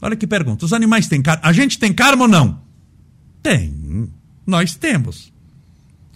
Olha 0.00 0.16
que 0.16 0.26
pergunta: 0.26 0.64
os 0.64 0.72
animais 0.72 1.08
têm 1.08 1.22
karma? 1.22 1.40
A 1.42 1.52
gente 1.52 1.78
tem 1.78 1.92
karma 1.92 2.24
ou 2.24 2.28
não? 2.28 2.62
Tem. 3.42 4.10
Nós 4.46 4.74
temos. 4.74 5.32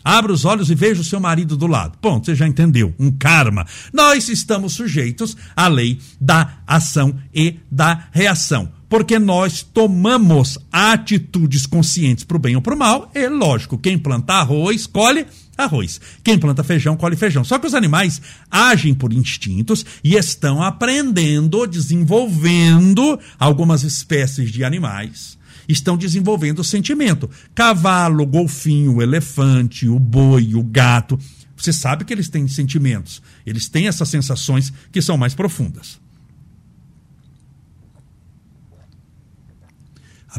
Abra 0.05 0.33
os 0.33 0.45
olhos 0.45 0.71
e 0.71 0.75
veja 0.75 1.03
o 1.03 1.05
seu 1.05 1.21
marido 1.21 1.57
do 1.57 1.67
lado. 1.67 1.99
Ponto, 1.99 2.27
você 2.27 2.35
já 2.35 2.47
entendeu. 2.47 2.95
Um 2.99 3.11
karma. 3.11 3.67
Nós 3.93 4.29
estamos 4.29 4.75
sujeitos 4.75 5.37
à 5.55 5.69
lei 5.69 5.99
da 6.21 6.61
ação 6.67 7.19
e 7.35 7.59
da 7.71 8.09
reação. 8.13 8.73
Porque 8.89 9.19
nós 9.19 9.63
tomamos 9.63 10.59
atitudes 10.73 11.67
conscientes 11.67 12.25
para 12.25 12.37
o 12.37 12.41
bem 12.41 12.57
ou 12.57 12.63
para 12.63 12.75
o 12.75 12.79
mal. 12.79 13.11
É 13.15 13.29
lógico, 13.29 13.77
quem 13.77 13.99
planta 13.99 14.35
arroz, 14.35 14.87
colhe 14.87 15.27
arroz. 15.57 16.01
Quem 16.23 16.39
planta 16.39 16.65
feijão, 16.65 16.97
colhe 16.97 17.17
feijão. 17.17 17.45
Só 17.45 17.59
que 17.59 17.67
os 17.67 17.75
animais 17.75 18.23
agem 18.51 18.95
por 18.95 19.13
instintos 19.13 19.85
e 20.03 20.15
estão 20.15 20.63
aprendendo, 20.63 21.67
desenvolvendo 21.67 23.19
algumas 23.39 23.83
espécies 23.83 24.51
de 24.51 24.65
animais 24.65 25.39
estão 25.69 25.99
desenvolvendo 25.99 26.61
o 26.61 26.65
sentimento. 26.65 27.29
Cavalo, 27.55 28.25
golfinho, 28.25 29.03
elefante, 29.03 29.87
o 29.87 29.99
boi, 29.99 30.55
o 30.55 30.63
gato. 30.63 31.19
Você 31.57 31.73
sabe 31.73 32.05
que 32.05 32.13
eles 32.13 32.29
têm 32.29 32.49
sentimentos. 32.49 33.21
Eles 33.45 33.69
têm 33.69 33.87
essas 33.87 34.09
sensações 34.09 34.73
que 34.91 35.03
são 35.03 35.19
mais 35.19 35.35
profundas. 35.35 36.01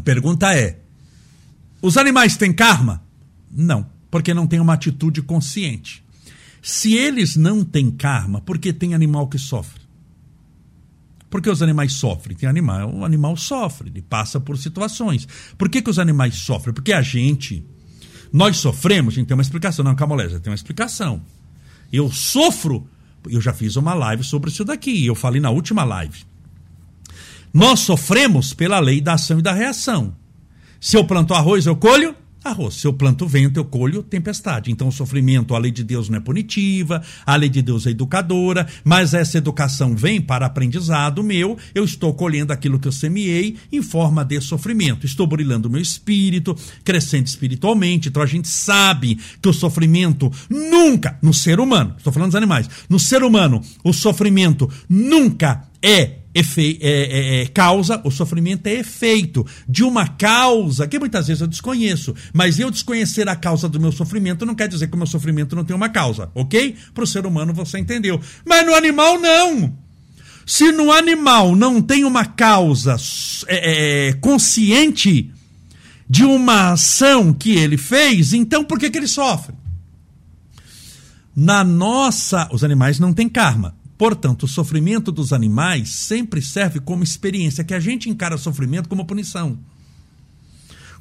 A 0.00 0.02
pergunta 0.02 0.50
é: 0.56 0.78
os 1.82 1.98
animais 1.98 2.34
têm 2.34 2.54
karma? 2.54 3.02
Não, 3.50 3.86
porque 4.10 4.32
não 4.32 4.46
têm 4.46 4.58
uma 4.58 4.72
atitude 4.72 5.20
consciente. 5.20 6.02
Se 6.62 6.94
eles 6.94 7.36
não 7.36 7.62
têm 7.62 7.90
karma, 7.90 8.40
por 8.40 8.56
que 8.58 8.72
tem 8.72 8.94
animal 8.94 9.28
que 9.28 9.38
sofre? 9.38 9.78
Por 11.28 11.42
que 11.42 11.50
os 11.50 11.60
animais 11.60 11.92
sofrem? 11.92 12.34
Tem 12.34 12.48
animal, 12.48 12.90
o 12.94 13.04
animal 13.04 13.36
sofre, 13.36 13.90
ele 13.90 14.00
passa 14.00 14.40
por 14.40 14.56
situações. 14.56 15.28
Por 15.58 15.68
que, 15.68 15.82
que 15.82 15.90
os 15.90 15.98
animais 15.98 16.34
sofrem? 16.36 16.72
Porque 16.72 16.94
a 16.94 17.02
gente, 17.02 17.62
nós 18.32 18.56
sofremos, 18.56 19.12
a 19.12 19.16
gente 19.16 19.26
tem 19.26 19.36
uma 19.36 19.42
explicação. 19.42 19.84
Não, 19.84 19.94
calma, 19.94 20.16
Lésia, 20.16 20.40
tem 20.40 20.50
uma 20.50 20.56
explicação. 20.56 21.22
Eu 21.92 22.10
sofro, 22.10 22.88
eu 23.28 23.40
já 23.40 23.52
fiz 23.52 23.76
uma 23.76 23.92
live 23.92 24.24
sobre 24.24 24.48
isso 24.48 24.64
daqui, 24.64 25.04
eu 25.04 25.14
falei 25.14 25.42
na 25.42 25.50
última 25.50 25.84
live. 25.84 26.29
Nós 27.52 27.80
sofremos 27.80 28.54
pela 28.54 28.78
lei 28.78 29.00
da 29.00 29.14
ação 29.14 29.38
e 29.38 29.42
da 29.42 29.52
reação. 29.52 30.14
Se 30.80 30.96
eu 30.96 31.04
planto 31.04 31.34
arroz, 31.34 31.66
eu 31.66 31.76
colho 31.76 32.14
Arroz, 32.42 32.76
se 32.76 32.86
eu 32.86 32.92
planto 32.94 33.26
vento, 33.26 33.58
eu 33.58 33.66
colho 33.66 34.02
tempestade. 34.02 34.70
Então, 34.70 34.88
o 34.88 34.92
sofrimento, 34.92 35.54
a 35.54 35.58
lei 35.58 35.70
de 35.70 35.84
Deus 35.84 36.08
não 36.08 36.16
é 36.16 36.20
punitiva, 36.20 37.02
a 37.26 37.36
lei 37.36 37.50
de 37.50 37.60
Deus 37.60 37.86
é 37.86 37.90
educadora, 37.90 38.66
mas 38.82 39.12
essa 39.12 39.36
educação 39.36 39.94
vem 39.94 40.22
para 40.22 40.46
aprendizado 40.46 41.22
meu. 41.22 41.58
Eu 41.74 41.84
estou 41.84 42.14
colhendo 42.14 42.50
aquilo 42.50 42.78
que 42.78 42.88
eu 42.88 42.92
semeei 42.92 43.56
em 43.70 43.82
forma 43.82 44.24
de 44.24 44.40
sofrimento. 44.40 45.04
Estou 45.04 45.26
brilhando 45.26 45.68
o 45.68 45.70
meu 45.70 45.82
espírito, 45.82 46.56
crescendo 46.82 47.26
espiritualmente. 47.26 48.08
Então, 48.08 48.22
a 48.22 48.26
gente 48.26 48.48
sabe 48.48 49.18
que 49.42 49.48
o 49.48 49.52
sofrimento 49.52 50.32
nunca, 50.48 51.18
no 51.20 51.34
ser 51.34 51.60
humano, 51.60 51.94
estou 51.98 52.10
falando 52.10 52.30
dos 52.30 52.36
animais, 52.36 52.70
no 52.88 52.98
ser 52.98 53.22
humano, 53.22 53.60
o 53.84 53.92
sofrimento 53.92 54.66
nunca 54.88 55.68
é 55.82 56.19
Efe, 56.32 56.78
é, 56.80 56.90
é, 56.90 57.42
é, 57.42 57.46
causa, 57.46 58.00
o 58.04 58.10
sofrimento 58.10 58.66
é 58.68 58.74
efeito 58.74 59.44
de 59.68 59.82
uma 59.82 60.06
causa 60.06 60.86
que 60.86 60.98
muitas 60.98 61.26
vezes 61.26 61.40
eu 61.40 61.46
desconheço. 61.48 62.14
Mas 62.32 62.58
eu 62.60 62.70
desconhecer 62.70 63.28
a 63.28 63.34
causa 63.34 63.68
do 63.68 63.80
meu 63.80 63.90
sofrimento 63.90 64.46
não 64.46 64.54
quer 64.54 64.68
dizer 64.68 64.86
que 64.86 64.94
o 64.94 64.98
meu 64.98 65.08
sofrimento 65.08 65.56
não 65.56 65.64
tem 65.64 65.74
uma 65.74 65.88
causa, 65.88 66.30
ok? 66.34 66.76
Para 66.94 67.04
o 67.04 67.06
ser 67.06 67.26
humano 67.26 67.52
você 67.52 67.78
entendeu. 67.78 68.20
Mas 68.46 68.64
no 68.64 68.74
animal, 68.74 69.18
não. 69.18 69.76
Se 70.46 70.70
no 70.70 70.92
animal 70.92 71.56
não 71.56 71.82
tem 71.82 72.04
uma 72.04 72.24
causa 72.24 72.96
é, 73.48 74.08
é, 74.08 74.12
consciente 74.14 75.32
de 76.08 76.24
uma 76.24 76.72
ação 76.72 77.32
que 77.32 77.50
ele 77.56 77.76
fez, 77.76 78.32
então 78.32 78.64
por 78.64 78.78
que, 78.78 78.90
que 78.90 78.98
ele 78.98 79.08
sofre? 79.08 79.54
Na 81.34 81.64
nossa. 81.64 82.48
Os 82.52 82.62
animais 82.62 83.00
não 83.00 83.12
têm 83.12 83.28
karma. 83.28 83.79
Portanto, 84.00 84.44
o 84.44 84.48
sofrimento 84.48 85.12
dos 85.12 85.30
animais 85.30 85.90
sempre 85.90 86.40
serve 86.40 86.80
como 86.80 87.04
experiência, 87.04 87.62
que 87.62 87.74
a 87.74 87.78
gente 87.78 88.08
encara 88.08 88.38
sofrimento 88.38 88.88
como 88.88 89.04
punição. 89.04 89.58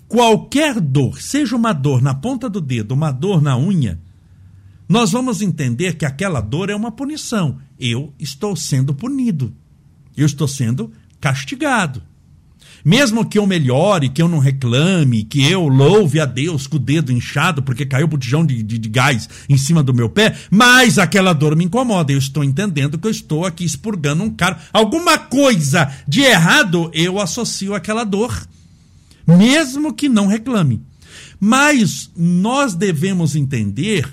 Qualquer 0.06 0.82
dor, 0.82 1.22
seja 1.22 1.56
uma 1.56 1.72
dor 1.72 2.02
na 2.02 2.14
ponta 2.14 2.50
do 2.50 2.60
dedo, 2.60 2.92
uma 2.92 3.10
dor 3.10 3.42
na 3.42 3.58
unha, 3.58 4.02
nós 4.86 5.12
vamos 5.12 5.42
entender 5.42 5.96
que 5.96 6.06
aquela 6.06 6.42
dor 6.42 6.70
é 6.70 6.76
uma 6.76 6.92
punição. 6.92 7.62
Eu 7.80 8.14
estou 8.20 8.54
sendo 8.54 8.94
punido. 8.94 9.56
Eu 10.18 10.26
estou 10.26 10.46
sendo 10.46 10.92
castigado. 11.22 12.04
Mesmo 12.84 13.28
que 13.28 13.38
eu 13.38 13.46
melhore, 13.46 14.10
que 14.10 14.22
eu 14.22 14.28
não 14.28 14.40
reclame, 14.40 15.24
que 15.24 15.44
eu 15.44 15.68
louve 15.68 16.20
a 16.20 16.26
Deus 16.26 16.68
com 16.68 16.78
o 16.78 16.80
dedo 16.80 17.12
inchado 17.12 17.62
porque 17.62 17.86
caiu 17.86 18.06
o 18.06 18.10
botijão 18.10 18.46
de, 18.46 18.64
de, 18.64 18.78
de, 18.78 18.90
gás 18.90 19.28
em 19.48 19.58
cima 19.58 19.84
do 19.84 19.94
meu 19.94 20.10
pé, 20.10 20.36
mas 20.50 20.98
aquela 20.98 21.34
dor 21.34 21.56
me 21.56 21.66
incomoda. 21.66 22.12
Eu 22.12 22.18
estou 22.18 22.44
entendendo 22.44 22.98
que 22.98 23.08
eu 23.08 23.12
estou 23.12 23.46
aqui 23.46 23.66
expurgando 23.66 24.24
um 24.24 24.30
cara. 24.30 24.60
Alguma 24.72 25.18
coisa 25.18 25.92
de 26.08 26.22
errado 26.22 26.90
eu 26.94 27.20
associo 27.20 27.76
àquela 27.76 28.04
dor, 28.04 28.48
mesmo 29.28 29.94
que 29.94 30.08
não 30.08 30.28
reclame. 30.28 30.82
Mas 31.40 32.12
nós 32.16 32.74
devemos 32.74 33.36
entender 33.36 34.08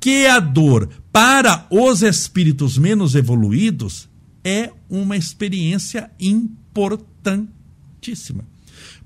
que 0.00 0.26
a 0.26 0.40
dor 0.40 0.88
para 1.12 1.66
os 1.70 2.02
espíritos 2.02 2.76
menos 2.76 3.14
evoluídos 3.14 4.08
é 4.44 4.70
uma 4.88 5.16
experiência 5.16 6.10
importante 6.18 7.61
altíssima. 8.02 8.44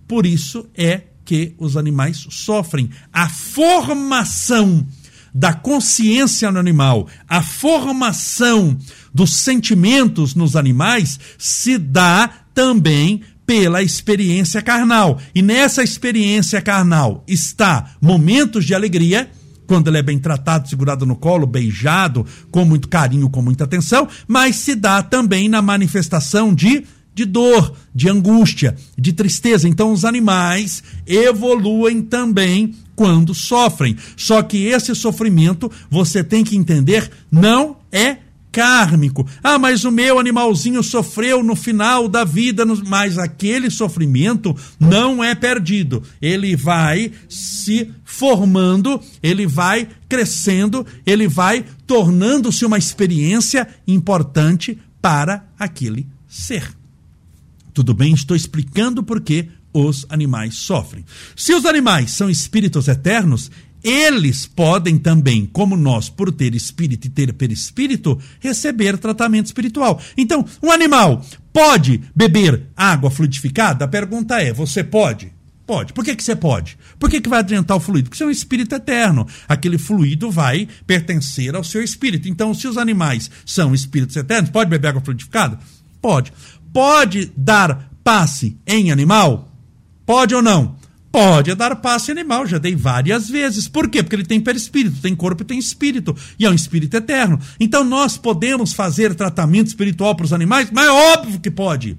Por 0.08 0.24
isso 0.24 0.66
é 0.74 1.02
que 1.24 1.54
os 1.58 1.76
animais 1.76 2.26
sofrem. 2.30 2.88
A 3.12 3.28
formação 3.28 4.86
da 5.34 5.52
consciência 5.52 6.50
no 6.50 6.58
animal, 6.58 7.06
a 7.28 7.42
formação 7.42 8.78
dos 9.12 9.36
sentimentos 9.36 10.34
nos 10.34 10.56
animais 10.56 11.20
se 11.36 11.76
dá 11.76 12.28
também 12.54 13.20
pela 13.44 13.82
experiência 13.82 14.62
carnal. 14.62 15.20
E 15.34 15.42
nessa 15.42 15.82
experiência 15.82 16.62
carnal 16.62 17.22
está 17.28 17.96
momentos 18.00 18.64
de 18.64 18.74
alegria, 18.74 19.30
quando 19.66 19.88
ele 19.88 19.98
é 19.98 20.02
bem 20.02 20.18
tratado, 20.18 20.68
segurado 20.68 21.04
no 21.04 21.16
colo, 21.16 21.46
beijado, 21.46 22.24
com 22.50 22.64
muito 22.64 22.88
carinho, 22.88 23.28
com 23.28 23.42
muita 23.42 23.64
atenção, 23.64 24.08
mas 24.26 24.56
se 24.56 24.74
dá 24.74 25.02
também 25.02 25.48
na 25.48 25.60
manifestação 25.60 26.54
de 26.54 26.84
de 27.16 27.24
dor, 27.24 27.72
de 27.94 28.10
angústia, 28.10 28.76
de 28.96 29.10
tristeza. 29.10 29.66
Então, 29.66 29.90
os 29.90 30.04
animais 30.04 30.82
evoluem 31.06 32.02
também 32.02 32.74
quando 32.94 33.34
sofrem. 33.34 33.96
Só 34.14 34.42
que 34.42 34.66
esse 34.66 34.94
sofrimento, 34.94 35.72
você 35.90 36.22
tem 36.22 36.44
que 36.44 36.54
entender, 36.54 37.10
não 37.32 37.78
é 37.90 38.18
kármico. 38.52 39.26
Ah, 39.42 39.58
mas 39.58 39.84
o 39.84 39.90
meu 39.90 40.18
animalzinho 40.18 40.82
sofreu 40.82 41.42
no 41.42 41.56
final 41.56 42.06
da 42.06 42.22
vida, 42.22 42.66
mas 42.86 43.16
aquele 43.16 43.70
sofrimento 43.70 44.54
não 44.78 45.24
é 45.24 45.34
perdido. 45.34 46.02
Ele 46.20 46.54
vai 46.54 47.12
se 47.30 47.90
formando, 48.04 49.00
ele 49.22 49.46
vai 49.46 49.88
crescendo, 50.06 50.86
ele 51.06 51.26
vai 51.26 51.64
tornando-se 51.86 52.66
uma 52.66 52.76
experiência 52.76 53.66
importante 53.86 54.78
para 55.00 55.46
aquele 55.58 56.06
ser. 56.28 56.76
Tudo 57.76 57.92
bem, 57.92 58.14
estou 58.14 58.34
explicando 58.34 59.02
por 59.02 59.20
que 59.20 59.50
os 59.70 60.06
animais 60.08 60.54
sofrem. 60.54 61.04
Se 61.36 61.52
os 61.52 61.66
animais 61.66 62.10
são 62.10 62.30
espíritos 62.30 62.88
eternos, 62.88 63.50
eles 63.84 64.46
podem 64.46 64.96
também, 64.96 65.44
como 65.44 65.76
nós, 65.76 66.08
por 66.08 66.32
ter 66.32 66.54
espírito 66.54 67.06
e 67.06 67.10
ter 67.10 67.34
perispírito, 67.34 68.18
receber 68.40 68.96
tratamento 68.96 69.44
espiritual. 69.44 70.00
Então, 70.16 70.42
um 70.62 70.70
animal 70.70 71.22
pode 71.52 72.00
beber 72.14 72.62
água 72.74 73.10
fluidificada? 73.10 73.84
A 73.84 73.88
pergunta 73.88 74.40
é: 74.40 74.54
você 74.54 74.82
pode? 74.82 75.30
Pode. 75.66 75.92
Por 75.92 76.02
que, 76.02 76.16
que 76.16 76.24
você 76.24 76.34
pode? 76.34 76.78
Por 76.98 77.10
que, 77.10 77.20
que 77.20 77.28
vai 77.28 77.40
adiantar 77.40 77.76
o 77.76 77.80
fluido? 77.80 78.08
Porque 78.08 78.16
você 78.16 78.24
é 78.24 78.28
um 78.28 78.30
espírito 78.30 78.74
eterno. 78.74 79.28
Aquele 79.46 79.76
fluido 79.76 80.30
vai 80.30 80.66
pertencer 80.86 81.54
ao 81.54 81.62
seu 81.62 81.82
espírito. 81.82 82.26
Então, 82.26 82.54
se 82.54 82.66
os 82.66 82.78
animais 82.78 83.30
são 83.44 83.74
espíritos 83.74 84.16
eternos, 84.16 84.48
pode 84.48 84.70
beber 84.70 84.88
água 84.88 85.02
fluidificada? 85.02 85.58
Pode 86.00 86.32
pode 86.76 87.32
dar 87.34 87.90
passe 88.04 88.58
em 88.66 88.92
animal? 88.92 89.50
Pode 90.04 90.34
ou 90.34 90.42
não? 90.42 90.76
Pode 91.10 91.54
dar 91.54 91.74
passe 91.76 92.10
animal, 92.10 92.46
já 92.46 92.58
dei 92.58 92.76
várias 92.76 93.30
vezes. 93.30 93.66
Por 93.66 93.88
quê? 93.88 94.02
Porque 94.02 94.14
ele 94.14 94.26
tem 94.26 94.38
perispírito, 94.38 95.00
tem 95.00 95.16
corpo 95.16 95.42
e 95.42 95.46
tem 95.46 95.58
espírito. 95.58 96.14
E 96.38 96.44
é 96.44 96.50
um 96.50 96.54
espírito 96.54 96.94
eterno. 96.94 97.40
Então 97.58 97.82
nós 97.82 98.18
podemos 98.18 98.74
fazer 98.74 99.14
tratamento 99.14 99.68
espiritual 99.68 100.14
para 100.14 100.26
os 100.26 100.34
animais? 100.34 100.68
Mas 100.70 100.86
é 100.86 100.90
óbvio 100.90 101.40
que 101.40 101.50
pode. 101.50 101.96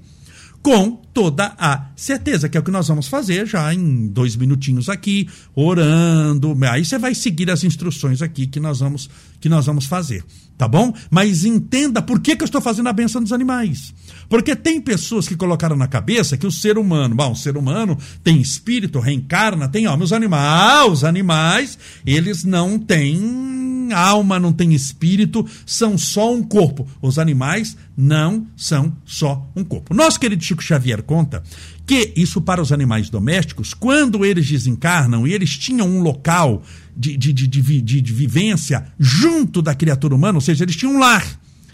Com 0.62 1.00
toda 1.12 1.54
a 1.58 1.86
certeza, 1.96 2.48
que 2.48 2.56
é 2.56 2.60
o 2.60 2.62
que 2.62 2.70
nós 2.70 2.88
vamos 2.88 3.08
fazer 3.08 3.46
já 3.46 3.72
em 3.72 4.06
dois 4.08 4.36
minutinhos 4.36 4.88
aqui, 4.88 5.28
orando. 5.54 6.56
Aí 6.70 6.84
você 6.84 6.98
vai 6.98 7.14
seguir 7.14 7.50
as 7.50 7.64
instruções 7.64 8.22
aqui 8.22 8.46
que 8.46 8.60
nós 8.60 8.80
vamos, 8.80 9.08
que 9.40 9.48
nós 9.48 9.66
vamos 9.66 9.86
fazer. 9.86 10.24
Tá 10.56 10.66
bom? 10.66 10.92
Mas 11.08 11.44
entenda 11.44 12.02
por 12.02 12.18
que, 12.18 12.34
que 12.34 12.42
eu 12.42 12.46
estou 12.46 12.60
fazendo 12.60 12.88
a 12.88 12.92
benção 12.92 13.22
dos 13.22 13.32
animais. 13.32 13.94
Porque 14.28 14.56
tem 14.56 14.80
pessoas 14.80 15.28
que 15.28 15.36
colocaram 15.36 15.76
na 15.76 15.86
cabeça 15.86 16.36
que 16.36 16.46
o 16.46 16.50
ser 16.50 16.76
humano, 16.76 17.14
bom, 17.14 17.30
o 17.30 17.36
ser 17.36 17.56
humano 17.56 17.96
tem 18.24 18.40
espírito, 18.40 18.98
reencarna, 18.98 19.68
tem 19.68 19.86
alma. 19.86 20.04
Animais, 20.12 20.92
os 20.92 21.04
animais, 21.04 21.78
eles 22.04 22.42
não 22.42 22.78
têm 22.78 23.77
alma, 23.92 24.38
não 24.38 24.52
têm 24.52 24.74
espírito, 24.74 25.46
são 25.66 25.96
só 25.98 26.34
um 26.34 26.42
corpo. 26.42 26.86
Os 27.00 27.18
animais 27.18 27.76
não 27.96 28.46
são 28.56 28.96
só 29.04 29.46
um 29.54 29.64
corpo. 29.64 29.94
Nosso 29.94 30.20
querido 30.20 30.42
Chico 30.42 30.62
Xavier 30.62 31.02
conta 31.02 31.42
que 31.86 32.12
isso 32.16 32.40
para 32.40 32.60
os 32.60 32.70
animais 32.70 33.08
domésticos, 33.08 33.72
quando 33.72 34.24
eles 34.24 34.48
desencarnam 34.48 35.26
e 35.26 35.32
eles 35.32 35.56
tinham 35.56 35.88
um 35.88 36.02
local 36.02 36.62
de, 36.96 37.16
de, 37.16 37.32
de, 37.32 37.46
de, 37.46 38.00
de 38.00 38.12
vivência 38.12 38.86
junto 38.98 39.62
da 39.62 39.74
criatura 39.74 40.14
humana, 40.14 40.36
ou 40.36 40.42
seja, 40.42 40.64
eles 40.64 40.76
tinham 40.76 40.94
um 40.94 40.98
lar 40.98 41.24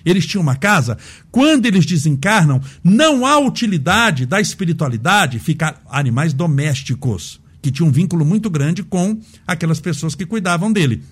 eles 0.05 0.27
tinham 0.27 0.43
uma 0.43 0.55
casa, 0.55 0.99
quando 1.31 1.67
eles 1.67 1.87
desencarnam, 1.87 2.61
não 2.83 3.25
há 3.25 3.39
utilidade 3.39 4.27
da 4.27 4.41
espiritualidade 4.41 5.39
ficar 5.39 5.81
animais 5.89 6.35
domésticos, 6.35 7.41
que 7.63 7.71
tinham 7.71 7.89
um 7.89 7.93
vínculo 7.93 8.25
muito 8.25 8.51
grande 8.51 8.83
com 8.83 9.19
aquelas 9.47 9.81
pessoas 9.81 10.15
que 10.15 10.27
cuidavam 10.27 10.71
dele. 10.71 11.03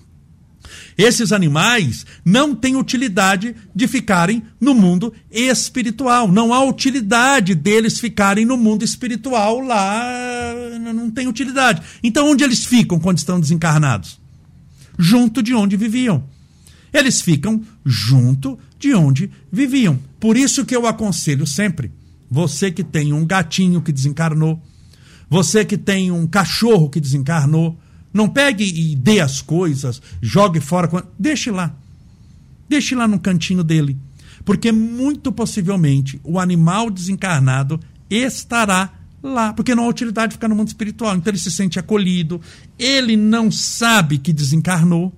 Esses 0.97 1.31
animais 1.31 2.05
não 2.23 2.55
têm 2.55 2.75
utilidade 2.75 3.55
de 3.75 3.87
ficarem 3.87 4.43
no 4.59 4.73
mundo 4.73 5.13
espiritual. 5.31 6.31
Não 6.31 6.53
há 6.53 6.63
utilidade 6.63 7.55
deles 7.55 7.99
ficarem 7.99 8.45
no 8.45 8.57
mundo 8.57 8.83
espiritual 8.83 9.59
lá. 9.59 10.53
Não 10.79 11.09
tem 11.09 11.27
utilidade. 11.27 11.81
Então, 12.03 12.29
onde 12.29 12.43
eles 12.43 12.63
ficam 12.63 12.99
quando 12.99 13.17
estão 13.17 13.39
desencarnados? 13.39 14.19
Junto 14.97 15.41
de 15.41 15.53
onde 15.53 15.75
viviam. 15.75 16.23
Eles 16.93 17.21
ficam 17.21 17.61
junto 17.83 18.57
de 18.77 18.93
onde 18.93 19.31
viviam. 19.51 19.99
Por 20.19 20.37
isso 20.37 20.63
que 20.63 20.75
eu 20.75 20.85
aconselho 20.85 21.47
sempre, 21.47 21.91
você 22.29 22.71
que 22.71 22.83
tem 22.83 23.11
um 23.11 23.25
gatinho 23.25 23.81
que 23.81 23.91
desencarnou, 23.91 24.61
você 25.29 25.65
que 25.65 25.77
tem 25.77 26.11
um 26.11 26.27
cachorro 26.27 26.89
que 26.89 26.99
desencarnou, 26.99 27.79
não 28.13 28.29
pegue 28.29 28.63
e 28.63 28.95
dê 28.95 29.19
as 29.19 29.41
coisas, 29.41 30.01
jogue 30.21 30.59
fora. 30.59 30.89
Deixe 31.17 31.49
lá. 31.49 31.75
Deixe 32.69 32.93
lá 32.93 33.07
no 33.07 33.19
cantinho 33.19 33.63
dele. 33.63 33.97
Porque 34.45 34.71
muito 34.71 35.31
possivelmente 35.31 36.19
o 36.23 36.39
animal 36.39 36.89
desencarnado 36.89 37.79
estará 38.09 38.93
lá. 39.21 39.53
Porque 39.53 39.73
não 39.73 39.85
há 39.85 39.87
utilidade 39.87 40.29
de 40.29 40.33
ficar 40.35 40.47
no 40.47 40.55
mundo 40.55 40.67
espiritual. 40.67 41.15
Então 41.15 41.31
ele 41.31 41.39
se 41.39 41.49
sente 41.49 41.79
acolhido. 41.79 42.39
Ele 42.77 43.17
não 43.17 43.49
sabe 43.49 44.19
que 44.19 44.31
desencarnou. 44.31 45.11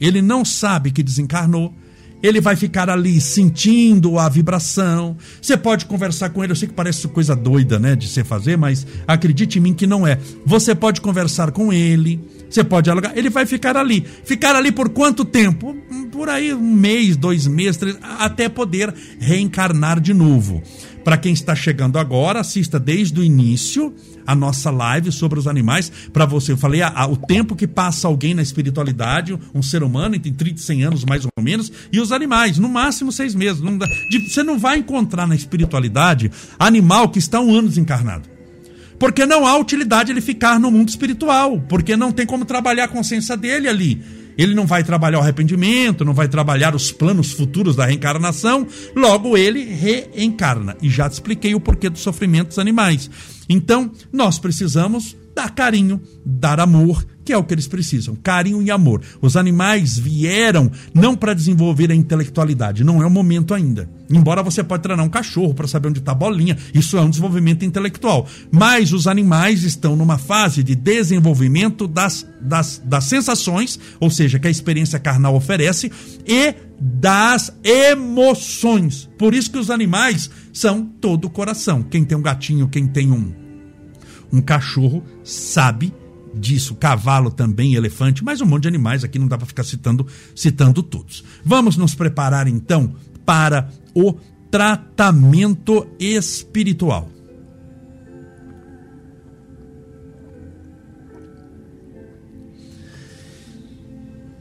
Ele 0.00 0.22
não 0.22 0.44
sabe 0.44 0.90
que 0.90 1.02
desencarnou 1.02 1.74
ele 2.22 2.40
vai 2.40 2.56
ficar 2.56 2.90
ali 2.90 3.20
sentindo 3.20 4.18
a 4.18 4.28
vibração. 4.28 5.16
Você 5.40 5.56
pode 5.56 5.86
conversar 5.86 6.30
com 6.30 6.42
ele, 6.42 6.52
eu 6.52 6.56
sei 6.56 6.68
que 6.68 6.74
parece 6.74 7.06
coisa 7.08 7.34
doida, 7.34 7.78
né, 7.78 7.94
de 7.94 8.08
se 8.08 8.24
fazer, 8.24 8.56
mas 8.56 8.86
acredite 9.06 9.58
em 9.58 9.62
mim 9.62 9.74
que 9.74 9.86
não 9.86 10.06
é. 10.06 10.18
Você 10.44 10.74
pode 10.74 11.00
conversar 11.00 11.52
com 11.52 11.72
ele, 11.72 12.20
você 12.48 12.64
pode 12.64 12.84
dialogar, 12.84 13.16
ele 13.16 13.30
vai 13.30 13.46
ficar 13.46 13.76
ali. 13.76 14.04
Ficar 14.24 14.56
ali 14.56 14.72
por 14.72 14.88
quanto 14.88 15.24
tempo? 15.24 15.76
Por 16.10 16.28
aí 16.28 16.52
um 16.54 16.74
mês, 16.74 17.16
dois 17.16 17.46
meses, 17.46 17.76
três, 17.76 17.98
até 18.02 18.48
poder 18.48 18.92
reencarnar 19.20 20.00
de 20.00 20.14
novo. 20.14 20.62
Para 21.04 21.16
quem 21.16 21.32
está 21.32 21.54
chegando 21.54 21.98
agora, 21.98 22.40
assista 22.40 22.78
desde 22.78 23.18
o 23.18 23.24
início 23.24 23.94
a 24.26 24.34
nossa 24.34 24.70
live 24.70 25.10
sobre 25.10 25.38
os 25.38 25.46
animais. 25.46 25.90
Para 26.12 26.26
você, 26.26 26.52
eu 26.52 26.56
falei 26.58 26.82
o 26.82 27.16
tempo 27.16 27.56
que 27.56 27.66
passa 27.66 28.08
alguém 28.08 28.34
na 28.34 28.42
espiritualidade, 28.42 29.38
um 29.54 29.62
ser 29.62 29.82
humano, 29.82 30.16
entre 30.16 30.30
30 30.30 30.60
e 30.60 30.62
100 30.62 30.84
anos 30.84 31.04
mais 31.04 31.24
ou 31.24 31.42
menos, 31.42 31.72
e 31.90 31.98
os 31.98 32.12
animais, 32.12 32.58
no 32.58 32.68
máximo 32.68 33.10
seis 33.10 33.34
meses. 33.34 33.62
Não 33.62 33.78
dá, 33.78 33.86
de, 33.86 34.28
você 34.28 34.42
não 34.42 34.58
vai 34.58 34.78
encontrar 34.78 35.26
na 35.26 35.34
espiritualidade 35.34 36.30
animal 36.58 37.08
que 37.08 37.18
está 37.18 37.40
um 37.40 37.54
ano 37.54 37.68
desencarnado. 37.68 38.37
Porque 38.98 39.24
não 39.24 39.46
há 39.46 39.56
utilidade 39.56 40.10
ele 40.10 40.20
ficar 40.20 40.58
no 40.58 40.70
mundo 40.70 40.88
espiritual, 40.88 41.60
porque 41.68 41.96
não 41.96 42.10
tem 42.10 42.26
como 42.26 42.44
trabalhar 42.44 42.84
a 42.84 42.88
consciência 42.88 43.36
dele 43.36 43.68
ali. 43.68 44.02
Ele 44.36 44.54
não 44.54 44.66
vai 44.66 44.84
trabalhar 44.84 45.18
o 45.18 45.22
arrependimento, 45.22 46.04
não 46.04 46.14
vai 46.14 46.28
trabalhar 46.28 46.74
os 46.74 46.92
planos 46.92 47.32
futuros 47.32 47.74
da 47.74 47.86
reencarnação, 47.86 48.66
logo 48.94 49.36
ele 49.36 49.64
reencarna. 49.64 50.76
E 50.80 50.88
já 50.88 51.08
te 51.08 51.14
expliquei 51.14 51.56
o 51.56 51.60
porquê 51.60 51.90
do 51.90 51.98
sofrimento 51.98 52.48
dos 52.48 52.58
animais. 52.58 53.10
Então, 53.48 53.90
nós 54.12 54.38
precisamos 54.38 55.16
dar 55.34 55.50
carinho, 55.50 56.00
dar 56.24 56.60
amor, 56.60 57.04
que 57.28 57.32
é 57.34 57.36
o 57.36 57.44
que 57.44 57.52
eles 57.52 57.66
precisam, 57.66 58.16
carinho 58.16 58.62
e 58.62 58.70
amor. 58.70 59.02
Os 59.20 59.36
animais 59.36 59.98
vieram 59.98 60.72
não 60.94 61.14
para 61.14 61.34
desenvolver 61.34 61.90
a 61.90 61.94
intelectualidade, 61.94 62.82
não 62.82 63.02
é 63.02 63.06
o 63.06 63.10
momento 63.10 63.52
ainda. 63.52 63.86
Embora 64.08 64.42
você 64.42 64.64
pode 64.64 64.82
treinar 64.82 65.04
um 65.04 65.10
cachorro 65.10 65.52
para 65.52 65.68
saber 65.68 65.88
onde 65.88 65.98
está 65.98 66.12
a 66.12 66.14
bolinha, 66.14 66.56
isso 66.72 66.96
é 66.96 67.02
um 67.02 67.10
desenvolvimento 67.10 67.66
intelectual. 67.66 68.26
Mas 68.50 68.94
os 68.94 69.06
animais 69.06 69.62
estão 69.62 69.94
numa 69.94 70.16
fase 70.16 70.62
de 70.62 70.74
desenvolvimento 70.74 71.86
das, 71.86 72.26
das, 72.40 72.80
das 72.82 73.04
sensações, 73.04 73.78
ou 74.00 74.08
seja, 74.08 74.38
que 74.38 74.48
a 74.48 74.50
experiência 74.50 74.98
carnal 74.98 75.34
oferece, 75.34 75.92
e 76.26 76.54
das 76.80 77.52
emoções. 77.62 79.06
Por 79.18 79.34
isso 79.34 79.50
que 79.50 79.58
os 79.58 79.70
animais 79.70 80.30
são 80.50 80.82
todo 80.82 81.26
o 81.26 81.30
coração. 81.30 81.82
Quem 81.82 82.06
tem 82.06 82.16
um 82.16 82.22
gatinho, 82.22 82.68
quem 82.68 82.86
tem 82.86 83.12
um, 83.12 83.34
um 84.32 84.40
cachorro, 84.40 85.04
sabe 85.22 85.92
disso, 86.38 86.74
cavalo 86.74 87.30
também, 87.30 87.74
elefante, 87.74 88.24
mais 88.24 88.40
um 88.40 88.46
monte 88.46 88.62
de 88.62 88.68
animais 88.68 89.04
aqui, 89.04 89.18
não 89.18 89.28
dá 89.28 89.36
para 89.36 89.46
ficar 89.46 89.64
citando, 89.64 90.06
citando 90.34 90.82
todos. 90.82 91.24
Vamos 91.44 91.76
nos 91.76 91.94
preparar 91.94 92.46
então 92.48 92.94
para 93.26 93.68
o 93.94 94.14
tratamento 94.50 95.86
espiritual. 95.98 97.10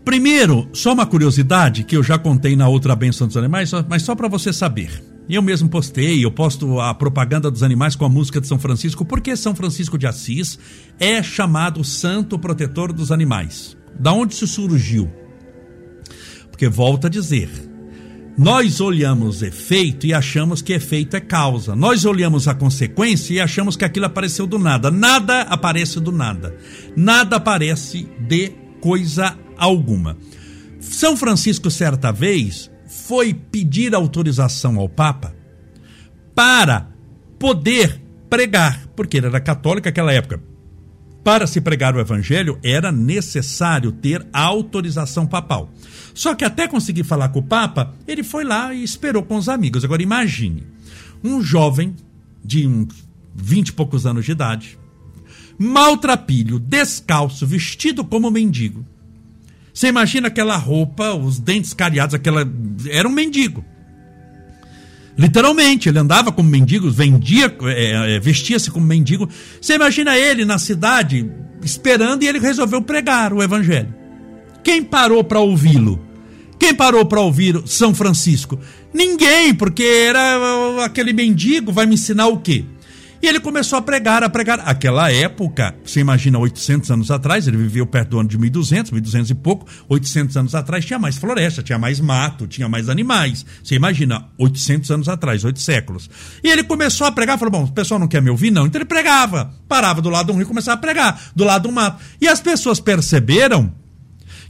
Primeiro, 0.05 0.69
só 0.71 0.93
uma 0.93 1.05
curiosidade 1.05 1.83
que 1.83 1.97
eu 1.97 2.01
já 2.01 2.17
contei 2.17 2.55
na 2.55 2.69
outra 2.69 2.95
benção 2.95 3.27
dos 3.27 3.35
animais, 3.35 3.71
mas 3.89 4.03
só 4.03 4.15
para 4.15 4.29
você 4.29 4.53
saber. 4.53 5.16
Eu 5.29 5.41
mesmo 5.41 5.67
postei, 5.67 6.23
eu 6.23 6.31
posto 6.31 6.79
a 6.79 6.93
propaganda 6.93 7.51
dos 7.51 7.61
animais 7.61 7.95
com 7.95 8.05
a 8.05 8.09
música 8.09 8.39
de 8.39 8.47
São 8.47 8.57
Francisco, 8.57 9.03
porque 9.03 9.35
São 9.35 9.53
Francisco 9.53 9.97
de 9.97 10.07
Assis 10.07 10.57
é 10.97 11.21
chamado 11.21 11.83
santo 11.83 12.39
protetor 12.39 12.93
dos 12.93 13.11
animais. 13.11 13.75
Da 13.99 14.13
onde 14.13 14.33
isso 14.33 14.47
surgiu? 14.47 15.11
Porque 16.49 16.69
volta 16.69 17.07
a 17.07 17.09
dizer, 17.09 17.49
nós 18.37 18.79
olhamos 18.79 19.41
efeito 19.41 20.05
e 20.05 20.13
achamos 20.13 20.61
que 20.61 20.71
efeito 20.71 21.17
é 21.17 21.19
causa. 21.19 21.75
Nós 21.75 22.05
olhamos 22.05 22.47
a 22.47 22.53
consequência 22.53 23.33
e 23.33 23.39
achamos 23.41 23.75
que 23.75 23.83
aquilo 23.83 24.05
apareceu 24.05 24.47
do 24.47 24.57
nada. 24.57 24.89
Nada 24.89 25.41
aparece 25.41 25.99
do 25.99 26.11
nada. 26.11 26.55
Nada 26.95 27.35
aparece 27.35 28.07
de 28.27 28.53
coisa 28.79 29.37
alguma. 29.57 30.15
São 30.79 31.17
Francisco, 31.17 31.69
certa 31.71 32.11
vez, 32.11 32.69
foi 32.87 33.33
pedir 33.33 33.93
autorização 33.93 34.77
ao 34.77 34.87
Papa 34.87 35.35
para 36.33 36.87
poder 37.39 38.01
pregar, 38.29 38.87
porque 38.95 39.17
ele 39.17 39.27
era 39.27 39.39
católico 39.39 39.87
naquela 39.87 40.13
época. 40.13 40.41
Para 41.23 41.45
se 41.45 41.59
pregar 41.59 41.95
o 41.95 41.99
evangelho 41.99 42.57
era 42.63 42.91
necessário 42.91 43.91
ter 43.91 44.25
autorização 44.31 45.27
papal. 45.27 45.69
Só 46.13 46.33
que 46.33 46.45
até 46.45 46.67
conseguir 46.67 47.03
falar 47.03 47.29
com 47.29 47.39
o 47.39 47.43
Papa, 47.43 47.93
ele 48.07 48.23
foi 48.23 48.43
lá 48.43 48.73
e 48.73 48.83
esperou 48.83 49.23
com 49.23 49.35
os 49.35 49.49
amigos. 49.49 49.83
Agora 49.83 50.01
imagine, 50.01 50.65
um 51.23 51.41
jovem 51.41 51.95
de 52.43 52.65
uns 52.65 53.07
20 53.35 53.67
e 53.67 53.73
poucos 53.73 54.05
anos 54.05 54.25
de 54.25 54.31
idade, 54.31 54.79
maltrapilho, 55.59 56.59
descalço, 56.59 57.45
vestido 57.45 58.05
como 58.05 58.31
mendigo, 58.31 58.85
você 59.77 59.89
imagina 59.89 60.27
aquela 60.27 60.57
roupa, 60.57 61.13
os 61.13 61.37
dentes 61.37 61.71
cariados, 61.71 62.15
aquela. 62.15 62.43
Era 62.89 63.07
um 63.07 63.11
mendigo. 63.11 63.63
Literalmente, 65.15 65.87
ele 65.87 65.99
andava 65.99 66.31
como 66.31 66.49
mendigo, 66.49 66.89
vendia, 66.89 67.55
é, 67.61 68.15
é, 68.15 68.19
vestia-se 68.19 68.71
como 68.71 68.87
mendigo. 68.87 69.29
Você 69.61 69.75
imagina 69.75 70.17
ele 70.17 70.45
na 70.45 70.57
cidade 70.57 71.29
esperando 71.61 72.23
e 72.23 72.27
ele 72.27 72.39
resolveu 72.39 72.81
pregar 72.81 73.31
o 73.31 73.43
evangelho. 73.43 73.93
Quem 74.63 74.81
parou 74.81 75.23
para 75.23 75.41
ouvi-lo? 75.41 76.03
Quem 76.57 76.73
parou 76.73 77.05
para 77.05 77.21
ouvir 77.21 77.61
São 77.67 77.93
Francisco? 77.93 78.59
Ninguém, 78.91 79.53
porque 79.53 79.83
era 79.83 80.83
aquele 80.85 81.13
mendigo, 81.13 81.71
vai 81.71 81.85
me 81.85 81.93
ensinar 81.93 82.29
o 82.29 82.39
quê? 82.39 82.65
E 83.21 83.27
ele 83.27 83.39
começou 83.39 83.77
a 83.79 83.81
pregar, 83.81 84.23
a 84.23 84.29
pregar. 84.29 84.59
Aquela 84.65 85.11
época, 85.11 85.75
você 85.83 85.99
imagina 85.99 86.37
800 86.37 86.91
anos 86.91 87.11
atrás, 87.11 87.47
ele 87.47 87.57
viveu 87.57 87.85
perto 87.85 88.09
do 88.09 88.19
ano 88.19 88.29
de 88.29 88.37
1200, 88.37 88.91
1200 88.91 89.31
e 89.31 89.35
pouco, 89.35 89.65
800 89.89 90.37
anos 90.37 90.55
atrás 90.55 90.85
tinha 90.85 90.99
mais 90.99 91.17
floresta, 91.17 91.63
tinha 91.63 91.79
mais 91.79 91.99
mato, 91.99 92.47
tinha 92.47 92.69
mais 92.69 92.89
animais. 92.89 93.45
Você 93.63 93.75
imagina, 93.75 94.27
800 94.37 94.91
anos 94.91 95.09
atrás, 95.09 95.43
oito 95.43 95.59
séculos. 95.59 96.09
E 96.43 96.49
ele 96.49 96.63
começou 96.63 97.07
a 97.07 97.11
pregar, 97.11 97.37
falou, 97.37 97.51
bom, 97.51 97.63
o 97.63 97.71
pessoal 97.71 97.99
não 97.99 98.07
quer 98.07 98.21
me 98.21 98.29
ouvir 98.29 98.51
não, 98.51 98.67
então 98.67 98.79
ele 98.79 98.87
pregava. 98.87 99.53
Parava 99.67 100.01
do 100.01 100.09
lado 100.09 100.27
de 100.27 100.31
um 100.33 100.35
rio 100.35 100.43
e 100.43 100.47
começava 100.47 100.77
a 100.77 100.81
pregar, 100.81 101.19
do 101.35 101.43
lado 101.43 101.63
do 101.67 101.71
mato. 101.71 102.03
E 102.21 102.27
as 102.27 102.39
pessoas 102.39 102.79
perceberam 102.79 103.73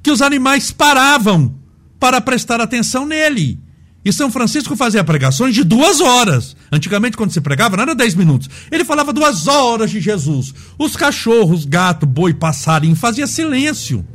que 0.04 0.12
os 0.12 0.22
animais 0.22 0.72
paravam 0.72 1.56
para 2.00 2.22
prestar 2.22 2.62
atenção 2.62 3.06
nele. 3.06 3.60
E 4.08 4.14
São 4.14 4.32
Francisco 4.32 4.74
fazia 4.78 5.04
pregações 5.04 5.54
de 5.54 5.66
duas 5.66 6.00
horas. 6.00 6.56
Antigamente, 6.72 7.18
quando 7.18 7.34
se 7.34 7.42
pregava, 7.42 7.76
não 7.76 7.84
era 7.84 7.94
dez 7.94 8.16
minutos. 8.16 8.50
Ele 8.72 8.86
falava 8.86 9.12
duas 9.12 9.50
horas 9.50 9.92
de 9.92 10.00
Jesus. 10.00 10.54
Os 10.80 10.96
cachorros, 10.96 11.66
gato, 11.66 12.06
boi, 12.06 12.34
passarinho, 12.34 12.96
fazia 12.96 13.28
silêncio. 13.28 14.08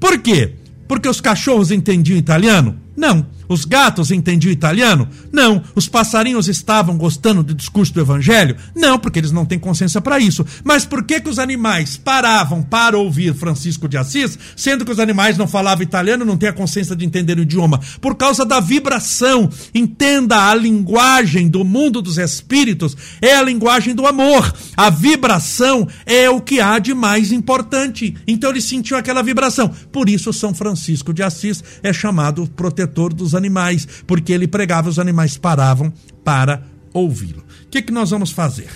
Por 0.00 0.18
quê? 0.18 0.56
Porque 0.88 1.08
os 1.08 1.20
cachorros 1.20 1.70
entendiam 1.70 2.18
italiano? 2.18 2.80
Não. 2.96 3.24
Os 3.48 3.64
gatos 3.64 4.10
entendiam 4.10 4.52
italiano? 4.52 5.08
Não. 5.32 5.62
Os 5.74 5.88
passarinhos 5.88 6.48
estavam 6.48 6.96
gostando 6.96 7.42
do 7.42 7.54
discurso 7.54 7.92
do 7.92 8.00
evangelho? 8.00 8.56
Não, 8.74 8.98
porque 8.98 9.18
eles 9.18 9.32
não 9.32 9.46
têm 9.46 9.58
consciência 9.58 10.00
para 10.00 10.18
isso. 10.18 10.44
Mas 10.64 10.84
por 10.84 11.04
que, 11.04 11.20
que 11.20 11.28
os 11.28 11.38
animais 11.38 11.96
paravam 11.96 12.62
para 12.62 12.98
ouvir 12.98 13.34
Francisco 13.34 13.88
de 13.88 13.96
Assis, 13.96 14.38
sendo 14.56 14.84
que 14.84 14.92
os 14.92 14.98
animais 14.98 15.38
não 15.38 15.46
falavam 15.46 15.82
italiano, 15.82 16.24
não 16.24 16.36
têm 16.36 16.48
a 16.48 16.52
consciência 16.52 16.96
de 16.96 17.04
entender 17.04 17.38
o 17.38 17.42
idioma? 17.42 17.80
Por 18.00 18.14
causa 18.16 18.44
da 18.44 18.60
vibração. 18.60 19.48
Entenda 19.74 20.50
a 20.50 20.54
linguagem 20.54 21.48
do 21.48 21.64
mundo 21.64 22.02
dos 22.02 22.18
espíritos, 22.18 22.96
é 23.20 23.34
a 23.34 23.42
linguagem 23.42 23.94
do 23.94 24.06
amor. 24.06 24.52
A 24.76 24.90
vibração 24.90 25.86
é 26.04 26.28
o 26.28 26.40
que 26.40 26.60
há 26.60 26.78
de 26.78 26.94
mais 26.94 27.32
importante. 27.32 28.16
Então 28.26 28.50
ele 28.50 28.60
sentiu 28.60 28.96
aquela 28.96 29.22
vibração. 29.22 29.70
Por 29.92 30.08
isso 30.08 30.32
São 30.32 30.54
Francisco 30.54 31.12
de 31.12 31.22
Assis 31.22 31.62
é 31.82 31.92
chamado 31.92 32.46
protetor 32.48 33.12
dos 33.12 33.34
animais, 33.36 33.86
porque 34.06 34.32
ele 34.32 34.48
pregava, 34.48 34.88
os 34.88 34.98
animais 34.98 35.36
paravam 35.36 35.92
para 36.24 36.62
ouvi-lo. 36.92 37.44
O 37.64 37.68
que, 37.68 37.82
que 37.82 37.92
nós 37.92 38.10
vamos 38.10 38.30
fazer? 38.30 38.70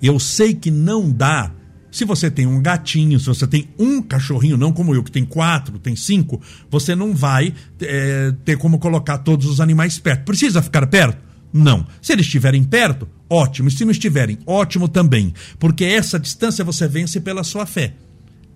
Eu 0.00 0.20
sei 0.20 0.54
que 0.54 0.70
não 0.70 1.10
dá. 1.10 1.50
Se 1.90 2.04
você 2.04 2.30
tem 2.30 2.46
um 2.46 2.60
gatinho, 2.60 3.18
se 3.18 3.26
você 3.26 3.46
tem 3.46 3.68
um 3.78 4.02
cachorrinho, 4.02 4.56
não 4.56 4.72
como 4.72 4.94
eu, 4.94 5.02
que 5.02 5.10
tem 5.10 5.24
quatro, 5.24 5.78
tem 5.78 5.96
cinco, 5.96 6.40
você 6.70 6.94
não 6.94 7.14
vai 7.14 7.52
é, 7.80 8.32
ter 8.44 8.58
como 8.58 8.78
colocar 8.78 9.18
todos 9.18 9.46
os 9.46 9.60
animais 9.60 9.98
perto. 9.98 10.24
Precisa 10.24 10.62
ficar 10.62 10.86
perto? 10.86 11.18
Não. 11.52 11.86
Se 12.02 12.12
eles 12.12 12.26
estiverem 12.26 12.62
perto, 12.62 13.08
ótimo. 13.28 13.68
E 13.68 13.72
se 13.72 13.84
não 13.84 13.90
estiverem, 13.90 14.38
ótimo 14.46 14.86
também. 14.86 15.32
Porque 15.58 15.84
essa 15.84 16.18
distância 16.18 16.64
você 16.64 16.86
vence 16.86 17.20
pela 17.20 17.42
sua 17.42 17.64
fé. 17.64 17.94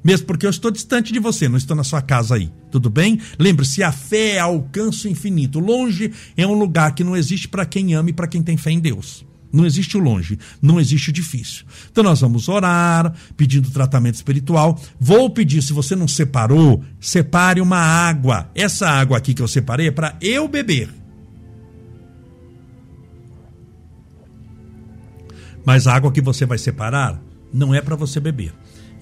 Mesmo 0.04 0.26
porque 0.26 0.46
eu 0.46 0.50
estou 0.50 0.70
distante 0.70 1.12
de 1.12 1.20
você, 1.20 1.48
não 1.48 1.56
estou 1.56 1.76
na 1.76 1.84
sua 1.84 2.02
casa 2.02 2.34
aí. 2.34 2.50
Tudo 2.70 2.90
bem? 2.90 3.20
Lembre-se, 3.38 3.82
a 3.82 3.92
fé 3.92 4.32
é 4.32 4.38
alcance 4.40 5.08
infinito. 5.08 5.60
Longe 5.60 6.12
é 6.36 6.46
um 6.46 6.54
lugar 6.54 6.94
que 6.94 7.04
não 7.04 7.16
existe 7.16 7.48
para 7.48 7.64
quem 7.64 7.94
ama 7.94 8.10
e 8.10 8.12
para 8.12 8.26
quem 8.26 8.42
tem 8.42 8.56
fé 8.56 8.70
em 8.72 8.80
Deus. 8.80 9.24
Não 9.52 9.66
existe 9.66 9.98
o 9.98 10.00
longe, 10.00 10.38
não 10.62 10.80
existe 10.80 11.10
o 11.10 11.12
difícil. 11.12 11.66
Então 11.90 12.02
nós 12.02 12.22
vamos 12.22 12.48
orar, 12.48 13.12
pedindo 13.36 13.70
tratamento 13.70 14.14
espiritual. 14.14 14.80
Vou 14.98 15.28
pedir, 15.28 15.62
se 15.62 15.74
você 15.74 15.94
não 15.94 16.08
separou, 16.08 16.82
separe 16.98 17.60
uma 17.60 17.76
água. 17.76 18.50
Essa 18.54 18.88
água 18.88 19.18
aqui 19.18 19.34
que 19.34 19.42
eu 19.42 19.48
separei 19.48 19.88
é 19.88 19.90
para 19.90 20.16
eu 20.22 20.48
beber. 20.48 20.88
Mas 25.64 25.86
a 25.86 25.94
água 25.94 26.10
que 26.10 26.20
você 26.20 26.46
vai 26.46 26.58
separar 26.58 27.22
não 27.52 27.74
é 27.74 27.80
para 27.80 27.94
você 27.94 28.18
beber 28.18 28.52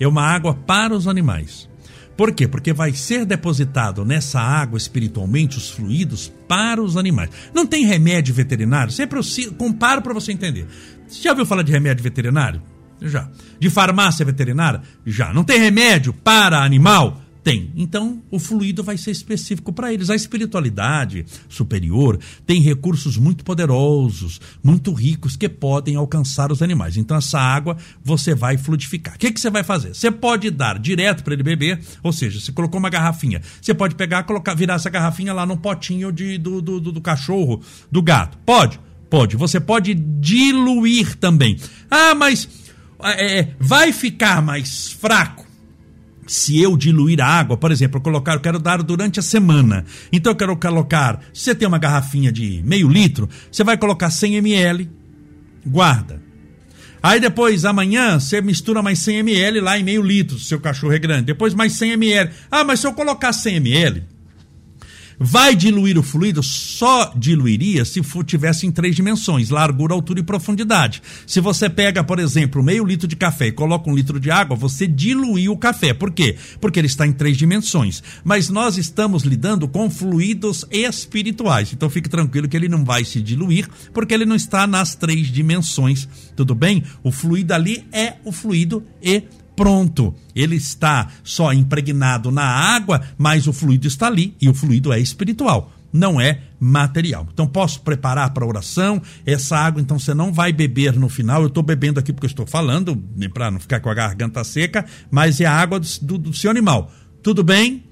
é 0.00 0.08
uma 0.08 0.22
água 0.22 0.54
para 0.54 0.94
os 0.94 1.06
animais. 1.06 1.68
Por 2.16 2.32
quê? 2.32 2.46
Porque 2.46 2.72
vai 2.72 2.92
ser 2.92 3.24
depositado 3.24 4.04
nessa 4.04 4.40
água 4.40 4.76
espiritualmente 4.76 5.56
os 5.56 5.70
fluidos 5.70 6.30
para 6.46 6.82
os 6.82 6.96
animais. 6.96 7.30
Não 7.54 7.66
tem 7.66 7.86
remédio 7.86 8.34
veterinário? 8.34 8.92
Sempre 8.92 9.18
eu 9.18 9.52
comparo 9.54 10.02
para 10.02 10.12
você 10.12 10.32
entender. 10.32 10.66
Você 11.06 11.22
já 11.22 11.30
ouviu 11.30 11.46
falar 11.46 11.62
de 11.62 11.72
remédio 11.72 12.02
veterinário? 12.02 12.62
Já. 13.00 13.28
De 13.58 13.70
farmácia 13.70 14.24
veterinária? 14.24 14.82
Já. 15.06 15.32
Não 15.32 15.44
tem 15.44 15.58
remédio 15.58 16.12
para 16.12 16.62
animal? 16.62 17.20
Tem. 17.50 17.72
Então, 17.74 18.22
o 18.30 18.38
fluido 18.38 18.80
vai 18.80 18.96
ser 18.96 19.10
específico 19.10 19.72
para 19.72 19.92
eles. 19.92 20.08
A 20.08 20.14
espiritualidade 20.14 21.26
superior 21.48 22.16
tem 22.46 22.60
recursos 22.60 23.16
muito 23.16 23.42
poderosos, 23.42 24.40
muito 24.62 24.92
ricos, 24.92 25.34
que 25.34 25.48
podem 25.48 25.96
alcançar 25.96 26.52
os 26.52 26.62
animais. 26.62 26.96
Então, 26.96 27.16
essa 27.16 27.40
água 27.40 27.76
você 28.04 28.36
vai 28.36 28.56
fluidificar. 28.56 29.16
O 29.16 29.18
que, 29.18 29.32
que 29.32 29.40
você 29.40 29.50
vai 29.50 29.64
fazer? 29.64 29.96
Você 29.96 30.12
pode 30.12 30.48
dar 30.48 30.78
direto 30.78 31.24
para 31.24 31.34
ele 31.34 31.42
beber, 31.42 31.80
ou 32.04 32.12
seja, 32.12 32.38
você 32.38 32.52
colocou 32.52 32.78
uma 32.78 32.88
garrafinha. 32.88 33.42
Você 33.60 33.74
pode 33.74 33.96
pegar, 33.96 34.22
colocar, 34.22 34.54
virar 34.54 34.74
essa 34.74 34.88
garrafinha 34.88 35.32
lá 35.32 35.44
no 35.44 35.56
potinho 35.56 36.12
de, 36.12 36.38
do, 36.38 36.62
do, 36.62 36.78
do, 36.78 36.92
do 36.92 37.00
cachorro, 37.00 37.60
do 37.90 38.00
gato. 38.00 38.38
Pode? 38.46 38.78
Pode. 39.10 39.36
Você 39.36 39.58
pode 39.58 39.92
diluir 39.92 41.16
também. 41.16 41.58
Ah, 41.90 42.14
mas 42.14 42.48
é, 43.02 43.48
vai 43.58 43.92
ficar 43.92 44.40
mais 44.40 44.92
fraco 44.92 45.49
se 46.30 46.62
eu 46.62 46.76
diluir 46.76 47.20
a 47.20 47.26
água, 47.26 47.56
por 47.56 47.72
exemplo, 47.72 47.98
eu 47.98 48.02
colocar, 48.02 48.34
eu 48.34 48.40
quero 48.40 48.60
dar 48.60 48.80
durante 48.84 49.18
a 49.18 49.22
semana. 49.22 49.84
Então 50.12 50.30
eu 50.30 50.36
quero 50.36 50.56
colocar, 50.56 51.20
se 51.34 51.42
você 51.42 51.54
tem 51.56 51.66
uma 51.66 51.76
garrafinha 51.76 52.30
de 52.30 52.62
meio 52.64 52.88
litro, 52.88 53.28
você 53.50 53.64
vai 53.64 53.76
colocar 53.76 54.10
100 54.10 54.36
ml, 54.36 54.88
guarda. 55.66 56.22
Aí 57.02 57.18
depois, 57.18 57.64
amanhã, 57.64 58.20
você 58.20 58.40
mistura 58.40 58.80
mais 58.80 59.00
100 59.00 59.18
ml 59.18 59.60
lá 59.60 59.76
em 59.76 59.82
meio 59.82 60.02
litro, 60.02 60.38
se 60.38 60.44
seu 60.44 60.60
cachorro 60.60 60.92
é 60.92 61.00
grande. 61.00 61.24
Depois 61.24 61.52
mais 61.52 61.72
100 61.72 61.92
ml. 61.94 62.30
Ah, 62.48 62.62
mas 62.62 62.78
se 62.78 62.86
eu 62.86 62.92
colocar 62.92 63.32
100 63.32 63.56
ml, 63.56 64.04
Vai 65.22 65.54
diluir 65.54 65.98
o 65.98 66.02
fluido? 66.02 66.42
Só 66.42 67.12
diluiria 67.14 67.84
se 67.84 68.00
tivesse 68.24 68.66
em 68.66 68.72
três 68.72 68.96
dimensões: 68.96 69.50
largura, 69.50 69.92
altura 69.92 70.20
e 70.20 70.22
profundidade. 70.22 71.02
Se 71.26 71.42
você 71.42 71.68
pega, 71.68 72.02
por 72.02 72.18
exemplo, 72.18 72.62
meio 72.62 72.86
litro 72.86 73.06
de 73.06 73.14
café 73.14 73.48
e 73.48 73.52
coloca 73.52 73.90
um 73.90 73.94
litro 73.94 74.18
de 74.18 74.30
água, 74.30 74.56
você 74.56 74.86
diluiu 74.86 75.52
o 75.52 75.58
café. 75.58 75.92
Por 75.92 76.10
quê? 76.10 76.36
Porque 76.58 76.80
ele 76.80 76.86
está 76.86 77.06
em 77.06 77.12
três 77.12 77.36
dimensões. 77.36 78.02
Mas 78.24 78.48
nós 78.48 78.78
estamos 78.78 79.22
lidando 79.22 79.68
com 79.68 79.90
fluidos 79.90 80.64
espirituais. 80.70 81.70
Então 81.74 81.90
fique 81.90 82.08
tranquilo 82.08 82.48
que 82.48 82.56
ele 82.56 82.68
não 82.68 82.82
vai 82.82 83.04
se 83.04 83.20
diluir, 83.20 83.68
porque 83.92 84.14
ele 84.14 84.24
não 84.24 84.36
está 84.36 84.66
nas 84.66 84.94
três 84.94 85.26
dimensões. 85.26 86.08
Tudo 86.34 86.54
bem? 86.54 86.82
O 87.02 87.12
fluido 87.12 87.52
ali 87.52 87.84
é 87.92 88.14
o 88.24 88.32
fluido 88.32 88.82
espiritual 89.02 89.39
pronto. 89.60 90.14
Ele 90.34 90.56
está 90.56 91.08
só 91.22 91.52
impregnado 91.52 92.30
na 92.30 92.44
água, 92.44 93.02
mas 93.18 93.46
o 93.46 93.52
fluido 93.52 93.86
está 93.86 94.06
ali 94.06 94.34
e 94.40 94.48
o 94.48 94.54
fluido 94.54 94.90
é 94.90 94.98
espiritual, 94.98 95.70
não 95.92 96.18
é 96.18 96.44
material. 96.58 97.28
Então 97.30 97.46
posso 97.46 97.82
preparar 97.82 98.32
para 98.32 98.46
oração. 98.46 99.02
Essa 99.26 99.58
água, 99.58 99.82
então 99.82 99.98
você 99.98 100.14
não 100.14 100.32
vai 100.32 100.50
beber 100.50 100.94
no 100.94 101.10
final. 101.10 101.42
Eu 101.42 101.48
estou 101.48 101.62
bebendo 101.62 102.00
aqui 102.00 102.10
porque 102.10 102.24
eu 102.24 102.30
estou 102.30 102.46
falando, 102.46 102.96
para 103.34 103.50
não 103.50 103.60
ficar 103.60 103.80
com 103.80 103.90
a 103.90 103.94
garganta 103.94 104.42
seca, 104.44 104.86
mas 105.10 105.42
é 105.42 105.44
a 105.44 105.52
água 105.52 105.78
do, 105.78 105.86
do, 106.00 106.16
do 106.16 106.32
seu 106.32 106.50
animal. 106.50 106.90
Tudo 107.22 107.44
bem? 107.44 107.84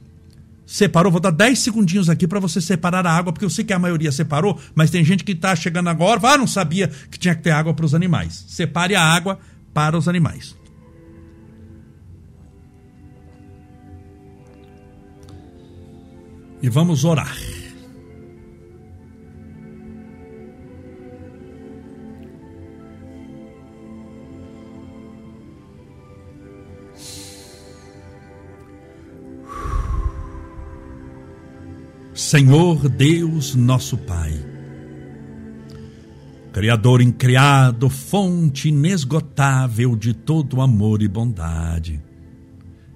separou, 0.65 1.11
vou 1.11 1.21
dar 1.21 1.31
10 1.31 1.59
segundinhos 1.59 2.11
aqui 2.11 2.29
para 2.29 2.39
você 2.39 2.61
separar 2.61 3.07
a 3.07 3.11
água, 3.11 3.33
porque 3.33 3.45
eu 3.45 3.49
sei 3.49 3.65
que 3.65 3.73
a 3.73 3.79
maioria 3.79 4.13
separou, 4.13 4.61
mas 4.75 4.91
tem 4.91 5.03
gente 5.03 5.25
que 5.25 5.33
está 5.33 5.57
chegando 5.57 5.89
agora, 5.89 6.21
ah, 6.25 6.37
não 6.37 6.47
sabia 6.47 6.89
que 7.11 7.19
tinha 7.19 7.35
que 7.35 7.43
ter 7.43 7.53
água 7.53 7.73
para 7.73 7.87
os 7.87 7.95
animais. 7.95 8.45
Separe 8.49 8.95
a 8.95 9.03
água 9.03 9.39
para 9.73 9.97
os 9.97 10.07
animais. 10.09 10.58
E 16.63 16.69
vamos 16.69 17.05
orar. 17.05 17.37
Senhor 32.15 32.89
Deus, 32.89 33.55
nosso 33.55 33.97
Pai, 33.97 34.35
Criador 36.53 37.01
incriado, 37.01 37.89
fonte 37.89 38.69
inesgotável 38.69 39.95
de 39.95 40.13
todo 40.13 40.61
amor 40.61 41.03
e 41.03 41.09
bondade. 41.09 42.03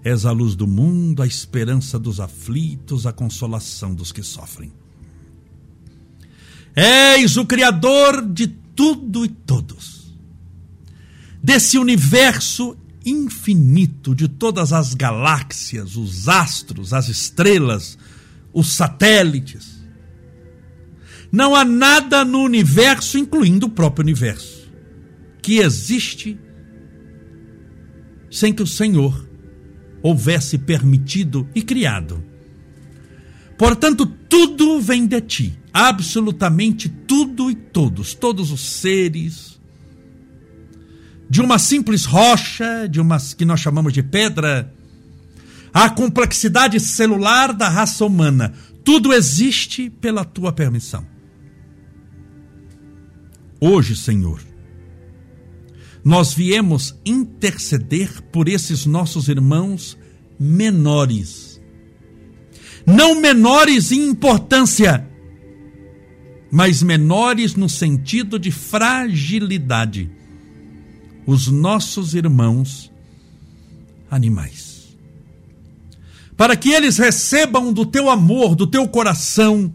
És 0.04 0.26
a 0.26 0.32
luz 0.32 0.56
do 0.56 0.66
mundo, 0.66 1.22
a 1.22 1.26
esperança 1.26 1.98
dos 1.98 2.18
aflitos, 2.18 3.06
a 3.06 3.12
consolação 3.12 3.94
dos 3.94 4.10
que 4.10 4.22
sofrem. 4.22 4.72
És 6.74 7.36
o 7.36 7.46
Criador 7.46 8.26
de 8.26 8.48
tudo 8.48 9.24
e 9.24 9.28
todos. 9.28 10.12
Desse 11.42 11.78
universo 11.78 12.76
infinito, 13.04 14.14
de 14.14 14.28
todas 14.28 14.72
as 14.72 14.94
galáxias, 14.94 15.96
os 15.96 16.28
astros, 16.28 16.92
as 16.92 17.08
estrelas, 17.08 17.98
os 18.52 18.72
satélites. 18.72 19.82
Não 21.30 21.54
há 21.54 21.64
nada 21.64 22.24
no 22.24 22.40
universo, 22.40 23.18
incluindo 23.18 23.66
o 23.66 23.70
próprio 23.70 24.02
universo, 24.02 24.70
que 25.40 25.58
existe 25.58 26.38
sem 28.30 28.52
que 28.52 28.62
o 28.62 28.66
Senhor 28.66 29.28
houvesse 30.02 30.58
permitido 30.58 31.48
e 31.54 31.62
criado. 31.62 32.22
Portanto, 33.56 34.04
tudo 34.04 34.80
vem 34.80 35.06
de 35.06 35.20
ti, 35.20 35.58
absolutamente 35.72 36.88
tudo 36.88 37.50
e 37.50 37.54
todos, 37.54 38.14
todos 38.14 38.50
os 38.50 38.60
seres, 38.60 39.60
de 41.30 41.40
uma 41.40 41.58
simples 41.58 42.04
rocha, 42.04 42.88
de 42.88 43.00
uma 43.00 43.18
que 43.18 43.44
nós 43.44 43.60
chamamos 43.60 43.92
de 43.92 44.02
pedra, 44.02 44.74
a 45.72 45.88
complexidade 45.88 46.78
celular 46.80 47.52
da 47.52 47.68
raça 47.68 48.04
humana, 48.04 48.52
tudo 48.84 49.12
existe 49.12 49.88
pela 49.88 50.24
tua 50.24 50.52
permissão. 50.52 51.06
Hoje, 53.60 53.94
Senhor, 53.94 54.40
nós 56.04 56.34
viemos 56.34 56.96
interceder 57.06 58.22
por 58.32 58.48
esses 58.48 58.84
nossos 58.86 59.28
irmãos 59.28 59.96
menores. 60.38 61.60
Não 62.84 63.20
menores 63.20 63.92
em 63.92 64.08
importância, 64.08 65.08
mas 66.50 66.82
menores 66.82 67.54
no 67.54 67.68
sentido 67.68 68.38
de 68.38 68.50
fragilidade. 68.50 70.10
Os 71.24 71.46
nossos 71.46 72.14
irmãos 72.14 72.90
animais. 74.10 74.96
Para 76.36 76.56
que 76.56 76.70
eles 76.72 76.98
recebam 76.98 77.72
do 77.72 77.86
teu 77.86 78.10
amor, 78.10 78.56
do 78.56 78.66
teu 78.66 78.88
coração, 78.88 79.72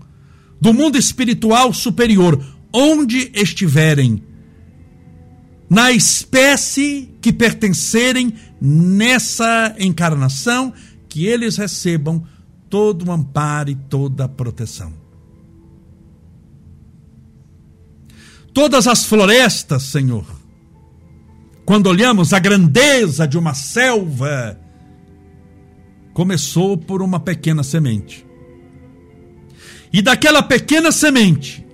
do 0.60 0.74
mundo 0.74 0.98
espiritual 0.98 1.74
superior, 1.74 2.44
onde 2.74 3.32
estiverem 3.34 4.22
na 5.70 5.92
espécie 5.92 7.10
que 7.22 7.34
pertencerem 7.34 8.34
nessa 8.62 9.76
encarnação, 9.80 10.74
que 11.10 11.26
eles 11.26 11.58
recebam 11.58 12.24
todo 12.70 13.08
o 13.08 13.12
amparo 13.12 13.70
e 13.70 13.76
toda 13.76 14.26
a 14.26 14.30
proteção. 14.30 14.94
Todas 18.54 18.88
as 18.88 19.06
florestas, 19.06 19.84
Senhor, 19.84 20.26
quando 21.66 21.88
olhamos 21.88 22.34
a 22.34 22.40
grandeza 22.40 23.28
de 23.28 23.38
uma 23.38 23.54
selva, 23.54 24.60
começou 26.14 26.78
por 26.78 27.02
uma 27.02 27.20
pequena 27.20 27.62
semente. 27.62 28.26
E 29.94 30.02
daquela 30.02 30.42
pequena 30.42 30.92
semente, 30.92 31.66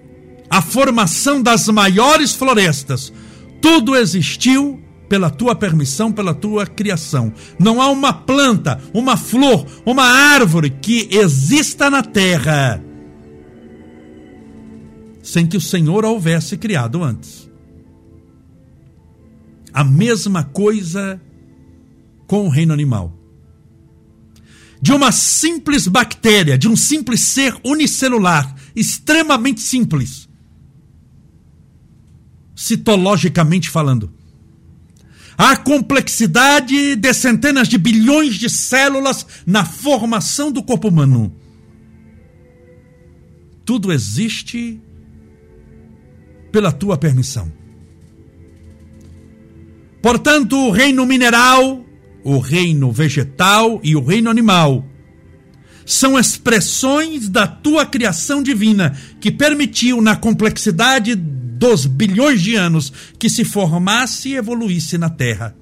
a 0.50 0.62
formação 0.62 1.42
das 1.42 1.68
maiores 1.68 2.34
florestas, 2.34 3.14
tudo 3.64 3.96
existiu 3.96 4.84
pela 5.08 5.30
tua 5.30 5.56
permissão, 5.56 6.12
pela 6.12 6.34
tua 6.34 6.68
criação. 6.68 7.32
Não 7.58 7.82
há 7.82 7.90
uma 7.90 8.12
planta, 8.12 8.78
uma 8.94 9.16
flor, 9.16 9.66
uma 9.86 10.04
árvore 10.04 10.70
que 10.70 11.08
exista 11.10 11.90
na 11.90 12.04
terra 12.04 12.84
sem 15.22 15.48
que 15.48 15.56
o 15.56 15.62
Senhor 15.62 16.04
a 16.04 16.10
houvesse 16.10 16.58
criado 16.58 17.02
antes. 17.02 17.50
A 19.74 19.82
mesma 19.82 20.44
coisa 20.44 21.22
com 22.28 22.46
o 22.46 22.50
reino 22.50 22.74
animal. 22.74 23.18
De 24.82 24.92
uma 24.92 25.14
simples 25.14 25.88
bactéria, 25.88 26.58
de 26.58 26.68
um 26.68 26.76
simples 26.76 27.22
ser 27.22 27.56
unicelular, 27.64 28.54
extremamente 28.76 29.62
simples, 29.62 30.28
citologicamente 32.64 33.70
falando. 33.70 34.10
A 35.38 35.58
complexidade 35.58 36.96
de 36.96 37.14
centenas 37.14 37.68
de 37.68 37.78
bilhões 37.78 38.36
de 38.36 38.50
células 38.50 39.26
na 39.46 39.66
formação 39.66 40.50
do 40.50 40.64
corpo 40.64 40.88
humano. 40.88 41.36
Tudo 43.66 43.92
existe 43.92 44.80
pela 46.54 46.72
tua 46.72 46.98
permissão. 46.98 47.52
Portanto, 50.02 50.56
o 50.56 50.72
reino 50.72 51.06
mineral, 51.06 51.86
o 52.24 52.40
reino 52.40 52.94
vegetal 52.94 53.82
e 53.84 53.94
o 53.94 54.06
reino 54.06 54.30
animal 54.30 54.86
são 55.86 56.18
expressões 56.18 57.28
da 57.28 57.46
tua 57.46 57.86
criação 57.86 58.42
divina 58.42 58.98
que 59.20 59.30
permitiu, 59.30 60.02
na 60.02 60.16
complexidade 60.16 61.14
dos 61.58 61.86
bilhões 61.86 62.42
de 62.42 62.56
anos 62.56 62.92
que 63.18 63.30
se 63.30 63.46
formasse 63.46 64.30
e 64.30 64.36
evoluísse 64.36 64.98
na 64.98 65.10
Terra, 65.10 65.56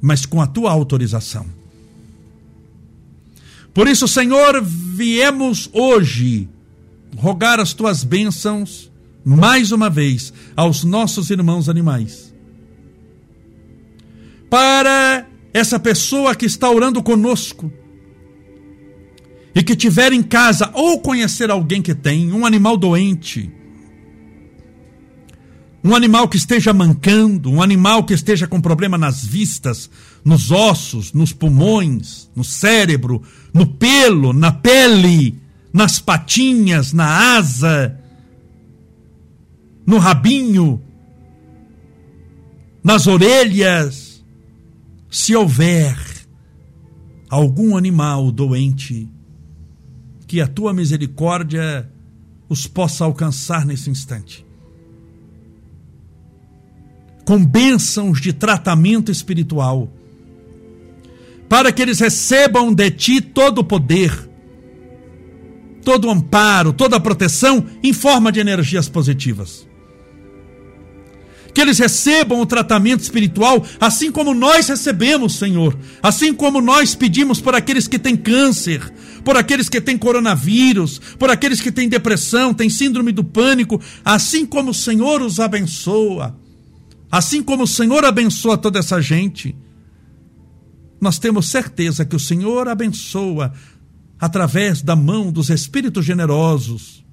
mas 0.00 0.24
com 0.24 0.40
a 0.40 0.46
tua 0.46 0.70
autorização. 0.70 1.46
Por 3.74 3.88
isso, 3.88 4.08
Senhor, 4.08 4.62
viemos 4.62 5.68
hoje 5.72 6.48
rogar 7.16 7.60
as 7.60 7.74
tuas 7.74 8.04
bênçãos 8.04 8.90
mais 9.24 9.72
uma 9.72 9.90
vez 9.90 10.32
aos 10.54 10.84
nossos 10.84 11.30
irmãos 11.30 11.68
animais. 11.68 12.32
Para 14.48 15.26
essa 15.52 15.78
pessoa 15.80 16.34
que 16.34 16.46
está 16.46 16.70
orando 16.70 17.02
conosco 17.02 17.72
e 19.54 19.62
que 19.62 19.74
tiver 19.74 20.12
em 20.12 20.22
casa 20.22 20.70
ou 20.72 21.00
conhecer 21.00 21.50
alguém 21.50 21.82
que 21.82 21.94
tem 21.94 22.32
um 22.32 22.46
animal 22.46 22.76
doente, 22.76 23.50
um 25.86 25.94
animal 25.94 26.26
que 26.28 26.36
esteja 26.36 26.72
mancando, 26.72 27.48
um 27.48 27.62
animal 27.62 28.02
que 28.02 28.12
esteja 28.12 28.48
com 28.48 28.60
problema 28.60 28.98
nas 28.98 29.24
vistas, 29.24 29.88
nos 30.24 30.50
ossos, 30.50 31.12
nos 31.12 31.32
pulmões, 31.32 32.28
no 32.34 32.42
cérebro, 32.42 33.22
no 33.54 33.64
pelo, 33.64 34.32
na 34.32 34.50
pele, 34.50 35.40
nas 35.72 36.00
patinhas, 36.00 36.92
na 36.92 37.36
asa, 37.36 38.00
no 39.86 39.98
rabinho, 39.98 40.82
nas 42.82 43.06
orelhas. 43.06 44.24
Se 45.08 45.36
houver 45.36 45.96
algum 47.30 47.76
animal 47.76 48.32
doente, 48.32 49.08
que 50.26 50.40
a 50.40 50.48
tua 50.48 50.74
misericórdia 50.74 51.88
os 52.48 52.66
possa 52.66 53.04
alcançar 53.04 53.64
nesse 53.64 53.88
instante 53.88 54.45
com 57.26 57.44
bênçãos 57.44 58.20
de 58.20 58.32
tratamento 58.32 59.10
espiritual, 59.10 59.92
para 61.48 61.72
que 61.72 61.82
eles 61.82 61.98
recebam 61.98 62.72
de 62.72 62.88
ti 62.92 63.20
todo 63.20 63.58
o 63.58 63.64
poder, 63.64 64.30
todo 65.84 66.06
o 66.06 66.10
amparo, 66.10 66.72
toda 66.72 66.96
a 66.96 67.00
proteção 67.00 67.66
em 67.82 67.92
forma 67.92 68.30
de 68.30 68.38
energias 68.38 68.88
positivas. 68.88 69.66
Que 71.52 71.60
eles 71.60 71.78
recebam 71.78 72.40
o 72.40 72.46
tratamento 72.46 73.00
espiritual, 73.00 73.64
assim 73.80 74.12
como 74.12 74.32
nós 74.32 74.68
recebemos, 74.68 75.36
Senhor. 75.36 75.76
Assim 76.02 76.32
como 76.32 76.60
nós 76.60 76.94
pedimos 76.94 77.40
por 77.40 77.54
aqueles 77.54 77.88
que 77.88 77.98
têm 77.98 78.14
câncer, 78.14 78.92
por 79.24 79.36
aqueles 79.36 79.68
que 79.68 79.80
têm 79.80 79.96
coronavírus, 79.96 81.00
por 81.18 81.30
aqueles 81.30 81.60
que 81.60 81.72
têm 81.72 81.88
depressão, 81.88 82.52
têm 82.54 82.68
síndrome 82.68 83.10
do 83.10 83.24
pânico, 83.24 83.80
assim 84.04 84.44
como 84.44 84.70
o 84.70 84.74
Senhor 84.74 85.22
os 85.22 85.40
abençoa 85.40 86.45
Assim 87.10 87.42
como 87.42 87.64
o 87.64 87.68
Senhor 87.68 88.04
abençoa 88.04 88.58
toda 88.58 88.78
essa 88.78 89.00
gente, 89.00 89.56
nós 91.00 91.18
temos 91.18 91.48
certeza 91.48 92.04
que 92.04 92.16
o 92.16 92.20
Senhor 92.20 92.68
abençoa 92.68 93.52
através 94.18 94.82
da 94.82 94.96
mão 94.96 95.30
dos 95.30 95.50
espíritos 95.50 96.04
generosos 96.04 97.04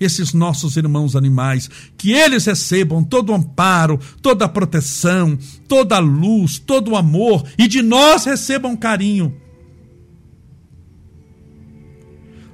esses 0.00 0.32
nossos 0.32 0.76
irmãos 0.76 1.16
animais, 1.16 1.68
que 1.96 2.12
eles 2.12 2.44
recebam 2.44 3.02
todo 3.02 3.30
o 3.30 3.34
amparo, 3.34 3.98
toda 4.22 4.44
a 4.44 4.48
proteção, 4.48 5.36
toda 5.66 5.96
a 5.96 6.00
luz, 6.00 6.58
todo 6.58 6.92
o 6.92 6.96
amor 6.96 7.44
e 7.58 7.66
de 7.66 7.82
nós 7.82 8.24
recebam 8.24 8.76
carinho. 8.76 9.34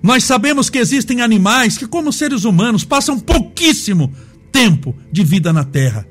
Nós 0.03 0.25
sabemos 0.25 0.69
que 0.69 0.79
existem 0.79 1.21
animais 1.23 1.79
que, 1.79 1.87
como 1.87 2.13
seres 2.13 2.45
humanos, 2.45 2.85
passam 2.85 3.19
pouquíssimo 3.19 4.13
tempo 4.53 4.95
de 5.11 5.25
vida 5.25 5.53
na 5.53 5.65
terra. 5.65 6.07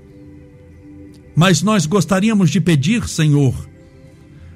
Mas 1.35 1.61
nós 1.61 1.85
gostaríamos 1.85 2.49
de 2.49 2.61
pedir, 2.61 3.07
Senhor, 3.07 3.53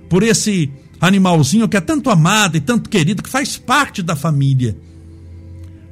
por 0.09 0.23
esse 0.23 0.71
animalzinho 0.99 1.67
que 1.67 1.77
é 1.77 1.81
tanto 1.81 2.09
amado 2.09 2.57
e 2.57 2.61
tanto 2.61 2.89
querido, 2.89 3.23
que 3.23 3.29
faz 3.29 3.57
parte 3.57 4.01
da 4.01 4.15
família, 4.15 4.77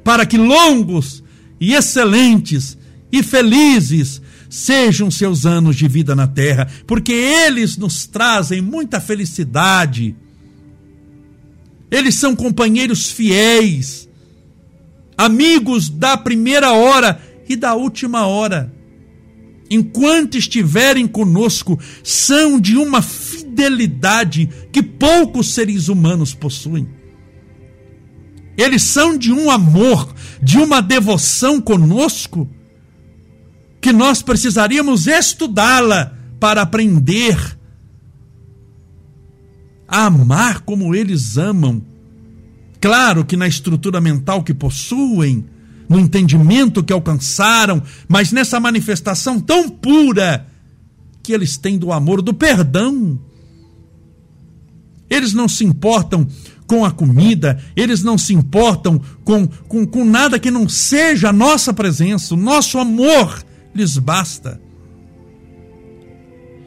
para 0.04 0.24
que 0.24 0.36
longos 0.36 1.22
e 1.60 1.74
excelentes 1.74 2.76
e 3.10 3.22
felizes 3.22 4.20
sejam 4.48 5.10
seus 5.10 5.44
anos 5.44 5.76
de 5.76 5.88
vida 5.88 6.14
na 6.14 6.26
terra, 6.26 6.68
porque 6.86 7.12
eles 7.12 7.76
nos 7.76 8.06
trazem 8.06 8.60
muita 8.60 9.00
felicidade. 9.00 10.14
Eles 11.90 12.14
são 12.16 12.34
companheiros 12.34 13.10
fiéis, 13.10 14.08
amigos 15.16 15.88
da 15.88 16.16
primeira 16.16 16.72
hora 16.72 17.20
e 17.48 17.56
da 17.56 17.74
última 17.74 18.26
hora 18.26 18.75
enquanto 19.70 20.36
estiverem 20.36 21.06
conosco, 21.06 21.78
são 22.02 22.60
de 22.60 22.76
uma 22.76 23.02
fidelidade 23.02 24.48
que 24.72 24.82
poucos 24.82 25.52
seres 25.52 25.88
humanos 25.88 26.34
possuem. 26.34 26.88
Eles 28.56 28.82
são 28.82 29.18
de 29.18 29.32
um 29.32 29.50
amor, 29.50 30.14
de 30.42 30.58
uma 30.58 30.80
devoção 30.80 31.60
conosco, 31.60 32.48
que 33.80 33.92
nós 33.92 34.22
precisaríamos 34.22 35.06
estudá-la 35.06 36.16
para 36.40 36.62
aprender 36.62 37.56
a 39.86 40.06
amar 40.06 40.60
como 40.60 40.94
eles 40.94 41.36
amam. 41.36 41.82
Claro 42.80 43.24
que 43.24 43.36
na 43.36 43.46
estrutura 43.46 44.00
mental 44.00 44.42
que 44.42 44.54
possuem, 44.54 45.44
no 45.88 45.98
entendimento 45.98 46.82
que 46.82 46.92
alcançaram, 46.92 47.82
mas 48.08 48.32
nessa 48.32 48.58
manifestação 48.58 49.40
tão 49.40 49.68
pura 49.68 50.46
que 51.22 51.32
eles 51.32 51.56
têm 51.56 51.78
do 51.78 51.92
amor, 51.92 52.22
do 52.22 52.32
perdão. 52.32 53.18
Eles 55.08 55.32
não 55.32 55.48
se 55.48 55.64
importam 55.64 56.26
com 56.66 56.84
a 56.84 56.90
comida, 56.90 57.62
eles 57.76 58.02
não 58.02 58.18
se 58.18 58.34
importam 58.34 59.00
com, 59.24 59.46
com, 59.46 59.86
com 59.86 60.04
nada 60.04 60.38
que 60.38 60.50
não 60.50 60.68
seja 60.68 61.28
a 61.28 61.32
nossa 61.32 61.72
presença, 61.72 62.34
o 62.34 62.36
nosso 62.36 62.78
amor 62.78 63.44
lhes 63.74 63.98
basta. 63.98 64.60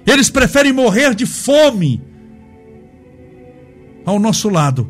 Eles 0.06 0.30
preferem 0.30 0.72
morrer 0.72 1.14
de 1.14 1.26
fome 1.26 2.02
ao 4.06 4.18
nosso 4.18 4.50
lado 4.50 4.90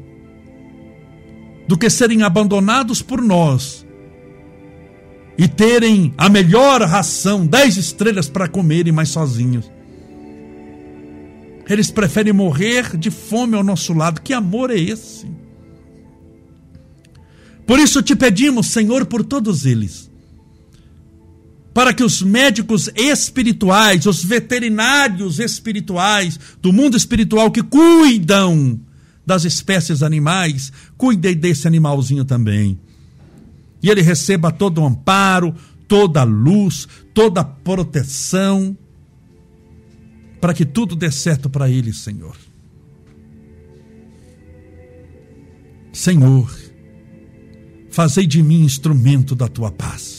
do 1.68 1.78
que 1.78 1.90
serem 1.90 2.24
abandonados 2.24 3.02
por 3.02 3.22
nós 3.22 3.86
e 5.40 5.48
terem 5.48 6.14
a 6.18 6.28
melhor 6.28 6.82
ração, 6.82 7.48
dez 7.48 7.78
estrelas 7.78 8.28
para 8.28 8.46
comerem 8.46 8.92
mais 8.92 9.08
sozinhos. 9.08 9.72
Eles 11.70 11.90
preferem 11.90 12.34
morrer 12.34 12.98
de 12.98 13.10
fome 13.10 13.56
ao 13.56 13.64
nosso 13.64 13.94
lado. 13.94 14.20
Que 14.20 14.34
amor 14.34 14.70
é 14.70 14.78
esse? 14.78 15.26
Por 17.66 17.80
isso 17.80 18.02
te 18.02 18.18
pedimos, 18.18 18.68
Senhor, 18.68 19.06
por 19.06 19.24
todos 19.24 19.66
eles, 19.66 20.12
para 21.74 21.94
que 21.94 22.04
os 22.04 22.22
médicos 22.22 22.90
espirituais, 22.94 24.06
os 24.08 24.22
veterinários 24.22 25.40
espirituais 25.40 26.38
do 26.62 26.74
mundo 26.74 26.98
espiritual 26.98 27.50
que 27.50 27.64
cuidam 27.64 28.78
das 29.26 29.46
espécies 29.46 30.04
animais, 30.04 30.70
cuidem 30.98 31.34
desse 31.34 31.66
animalzinho 31.66 32.26
também 32.26 32.78
e 33.82 33.90
ele 33.90 34.02
receba 34.02 34.52
todo 34.52 34.82
o 34.82 34.86
amparo, 34.86 35.54
toda 35.88 36.22
a 36.22 36.26
luz, 36.26 36.88
toda 37.14 37.42
a 37.42 37.46
proteção, 37.46 38.78
para 40.40 40.54
que 40.54 40.66
tudo 40.66 40.96
dê 40.96 41.12
certo 41.12 41.50
para 41.50 41.70
ele, 41.70 41.94
Senhor. 41.94 42.36
Senhor, 45.92 46.50
fazei 47.90 48.26
de 48.26 48.42
mim 48.42 48.62
instrumento 48.62 49.36
da 49.36 49.48
tua 49.48 49.72
paz. 49.72 50.19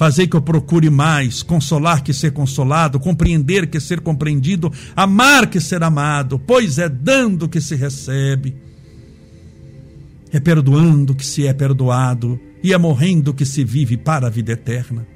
Fazei 0.00 0.26
que 0.26 0.34
eu 0.34 0.40
procure 0.40 0.88
mais 0.88 1.42
consolar 1.42 2.02
que 2.02 2.14
ser 2.14 2.32
consolado, 2.32 2.98
compreender 2.98 3.66
que 3.66 3.78
ser 3.78 4.00
compreendido, 4.00 4.72
amar 4.96 5.46
que 5.46 5.60
ser 5.60 5.82
amado, 5.82 6.38
pois 6.38 6.78
é 6.78 6.88
dando 6.88 7.46
que 7.46 7.60
se 7.60 7.74
recebe, 7.74 8.56
é 10.32 10.40
perdoando 10.40 11.14
que 11.14 11.26
se 11.26 11.46
é 11.46 11.52
perdoado, 11.52 12.40
e 12.64 12.72
é 12.72 12.78
morrendo 12.78 13.34
que 13.34 13.44
se 13.44 13.62
vive 13.62 13.98
para 13.98 14.28
a 14.28 14.30
vida 14.30 14.52
eterna. 14.52 15.06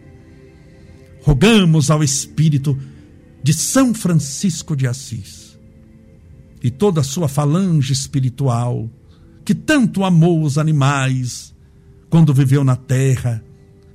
Rogamos 1.23 1.91
ao 1.91 2.05
Espírito 2.05 2.79
de 3.43 3.55
São 3.55 3.95
Francisco 3.95 4.77
de 4.77 4.87
Assis 4.87 5.59
e 6.63 6.71
toda 6.71 7.01
a 7.01 7.05
sua 7.05 7.27
falange 7.27 7.95
espiritual, 7.95 8.91
que 9.47 9.55
tanto 9.55 10.05
amou 10.05 10.43
os 10.43 10.59
animais 10.59 11.55
quando 12.11 12.35
viveu 12.35 12.63
na 12.63 12.77
terra 12.77 13.43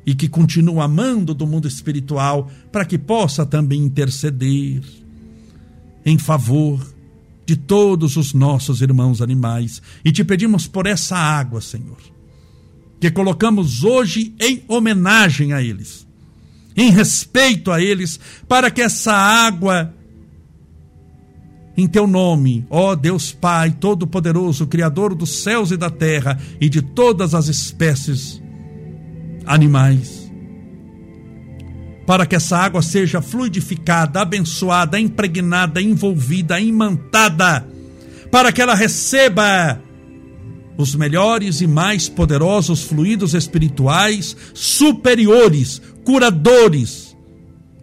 e 0.06 0.16
que 0.16 0.28
continua 0.28 0.86
amando 0.86 1.34
do 1.34 1.46
mundo 1.46 1.68
espiritual, 1.68 2.50
para 2.72 2.86
que 2.86 2.98
possa 2.98 3.46
também 3.46 3.82
interceder 3.82 4.82
em 6.06 6.18
favor 6.18 6.86
de 7.46 7.56
todos 7.56 8.16
os 8.16 8.34
nossos 8.34 8.82
irmãos 8.82 9.22
animais. 9.22 9.82
E 10.04 10.12
te 10.12 10.24
pedimos 10.24 10.68
por 10.68 10.86
essa 10.86 11.16
água, 11.16 11.62
Senhor, 11.62 11.98
que 13.00 13.12
colocamos 13.12 13.84
hoje 13.84 14.34
em 14.40 14.64
homenagem 14.68 15.54
a 15.54 15.62
eles, 15.62 16.08
em 16.76 16.92
respeito 16.92 17.72
a 17.72 17.82
eles, 17.82 18.20
para 18.48 18.72
que 18.72 18.82
essa 18.82 19.14
água 19.14 19.94
em 21.76 21.88
teu 21.88 22.06
nome, 22.06 22.66
ó 22.70 22.94
Deus 22.94 23.32
Pai 23.32 23.72
Todo-Poderoso, 23.72 24.68
Criador 24.68 25.16
dos 25.16 25.44
céus 25.44 25.72
e 25.72 25.78
da 25.78 25.90
terra 25.90 26.38
e 26.60 26.68
de 26.68 26.82
todas 26.82 27.34
as 27.34 27.48
espécies 27.48 28.42
animais. 29.50 30.32
Para 32.06 32.26
que 32.26 32.36
essa 32.36 32.58
água 32.58 32.82
seja 32.84 33.22
fluidificada, 33.22 34.22
abençoada, 34.22 35.00
impregnada, 35.00 35.82
envolvida, 35.82 36.60
imantada, 36.60 37.68
para 38.32 38.52
que 38.52 38.62
ela 38.62 38.76
receba 38.76 39.82
os 40.78 40.96
melhores 40.96 41.62
e 41.62 41.68
mais 41.68 42.08
poderosos 42.08 42.84
fluidos 42.84 43.34
espirituais 43.34 44.38
superiores, 44.54 45.82
curadores, 46.06 47.18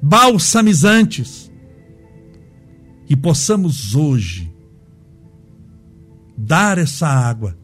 balsamizantes, 0.00 1.50
e 3.08 3.14
possamos 3.14 3.94
hoje 3.94 4.52
dar 6.36 6.78
essa 6.78 7.06
água 7.06 7.56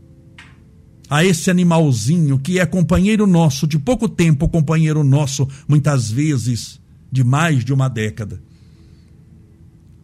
a 1.12 1.22
esse 1.22 1.50
animalzinho 1.50 2.38
que 2.38 2.58
é 2.58 2.64
companheiro 2.64 3.26
nosso 3.26 3.66
de 3.66 3.78
pouco 3.78 4.08
tempo, 4.08 4.48
companheiro 4.48 5.04
nosso 5.04 5.46
muitas 5.68 6.10
vezes 6.10 6.80
de 7.12 7.22
mais 7.22 7.62
de 7.62 7.70
uma 7.70 7.86
década. 7.86 8.42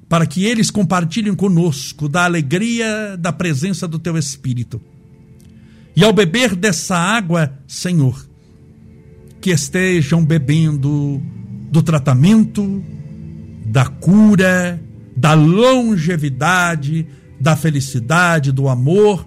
Para 0.06 0.26
que 0.26 0.44
eles 0.44 0.70
compartilhem 0.70 1.34
conosco 1.34 2.10
da 2.10 2.24
alegria 2.24 3.16
da 3.18 3.32
presença 3.32 3.88
do 3.88 3.98
teu 3.98 4.18
Espírito. 4.18 4.78
E 5.96 6.04
ao 6.04 6.12
beber 6.12 6.54
dessa 6.54 6.98
água, 6.98 7.54
Senhor, 7.66 8.28
que 9.40 9.48
estejam 9.48 10.22
bebendo 10.22 11.22
do 11.72 11.82
tratamento, 11.82 12.84
da 13.64 13.86
cura, 13.86 14.78
da 15.16 15.32
longevidade, 15.32 17.06
da 17.40 17.56
felicidade, 17.56 18.52
do 18.52 18.68
amor 18.68 19.26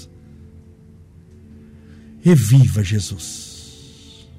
e 2.23 2.35
viva 2.35 2.83
Jesus. 2.83 4.29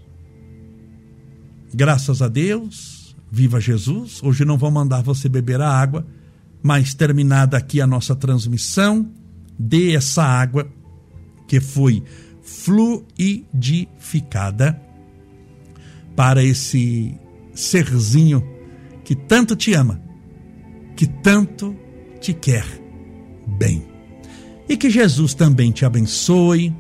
Graças 1.74 2.20
a 2.20 2.28
Deus, 2.28 3.03
Viva 3.35 3.59
Jesus! 3.59 4.22
Hoje 4.22 4.45
não 4.45 4.59
vou 4.59 4.70
mandar 4.70 5.03
você 5.03 5.26
beber 5.26 5.59
a 5.62 5.66
água, 5.66 6.07
mas 6.62 6.93
terminada 6.93 7.57
aqui 7.57 7.80
a 7.80 7.87
nossa 7.87 8.14
transmissão, 8.14 9.11
dê 9.59 9.95
essa 9.95 10.22
água 10.22 10.70
que 11.49 11.59
foi 11.59 12.03
fluidificada 12.43 14.78
para 16.14 16.45
esse 16.45 17.18
serzinho 17.55 18.47
que 19.03 19.16
tanto 19.16 19.57
te 19.57 19.72
ama, 19.72 19.99
que 20.95 21.07
tanto 21.07 21.74
te 22.20 22.35
quer 22.35 22.66
bem. 23.59 23.83
E 24.68 24.76
que 24.76 24.91
Jesus 24.91 25.33
também 25.33 25.72
te 25.72 25.87
abençoe, 25.87 26.70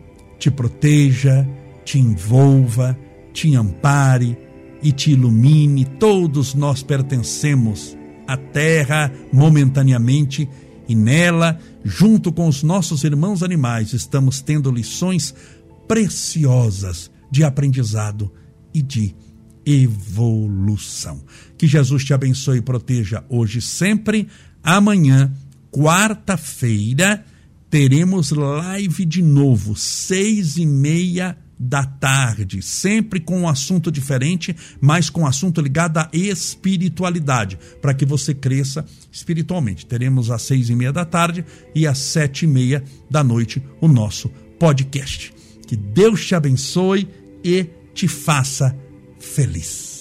te 0.42 0.50
proteja, 0.50 1.48
te 1.84 2.00
envolva, 2.00 2.98
te 3.32 3.54
ampare 3.54 4.36
e 4.82 4.90
te 4.90 5.12
ilumine. 5.12 5.84
Todos 5.84 6.52
nós 6.52 6.82
pertencemos 6.82 7.96
à 8.26 8.36
terra 8.36 9.12
momentaneamente 9.32 10.48
e 10.88 10.96
nela, 10.96 11.60
junto 11.84 12.32
com 12.32 12.48
os 12.48 12.64
nossos 12.64 13.04
irmãos 13.04 13.44
animais, 13.44 13.92
estamos 13.92 14.40
tendo 14.40 14.68
lições 14.72 15.32
preciosas 15.86 17.08
de 17.30 17.44
aprendizado 17.44 18.32
e 18.74 18.82
de 18.82 19.14
evolução. 19.64 21.22
Que 21.56 21.68
Jesus 21.68 22.04
te 22.04 22.12
abençoe 22.12 22.58
e 22.58 22.62
proteja 22.62 23.22
hoje 23.28 23.60
e 23.60 23.62
sempre. 23.62 24.26
Amanhã, 24.60 25.32
quarta-feira, 25.70 27.24
teremos 27.72 28.32
live 28.32 29.06
de 29.06 29.22
novo, 29.22 29.74
seis 29.74 30.58
e 30.58 30.66
meia 30.66 31.38
da 31.58 31.82
tarde, 31.82 32.60
sempre 32.60 33.18
com 33.18 33.40
um 33.40 33.48
assunto 33.48 33.90
diferente, 33.90 34.54
mas 34.78 35.08
com 35.08 35.22
um 35.22 35.26
assunto 35.26 35.58
ligado 35.58 35.96
à 35.96 36.10
espiritualidade, 36.12 37.58
para 37.80 37.94
que 37.94 38.04
você 38.04 38.34
cresça 38.34 38.84
espiritualmente. 39.10 39.86
Teremos 39.86 40.30
às 40.30 40.42
seis 40.42 40.68
e 40.68 40.76
meia 40.76 40.92
da 40.92 41.06
tarde 41.06 41.46
e 41.74 41.86
às 41.86 41.96
sete 41.96 42.44
e 42.44 42.46
meia 42.46 42.84
da 43.10 43.24
noite 43.24 43.62
o 43.80 43.88
nosso 43.88 44.28
podcast. 44.58 45.32
Que 45.66 45.74
Deus 45.74 46.26
te 46.26 46.34
abençoe 46.34 47.08
e 47.42 47.70
te 47.94 48.06
faça 48.06 48.76
feliz. 49.18 49.91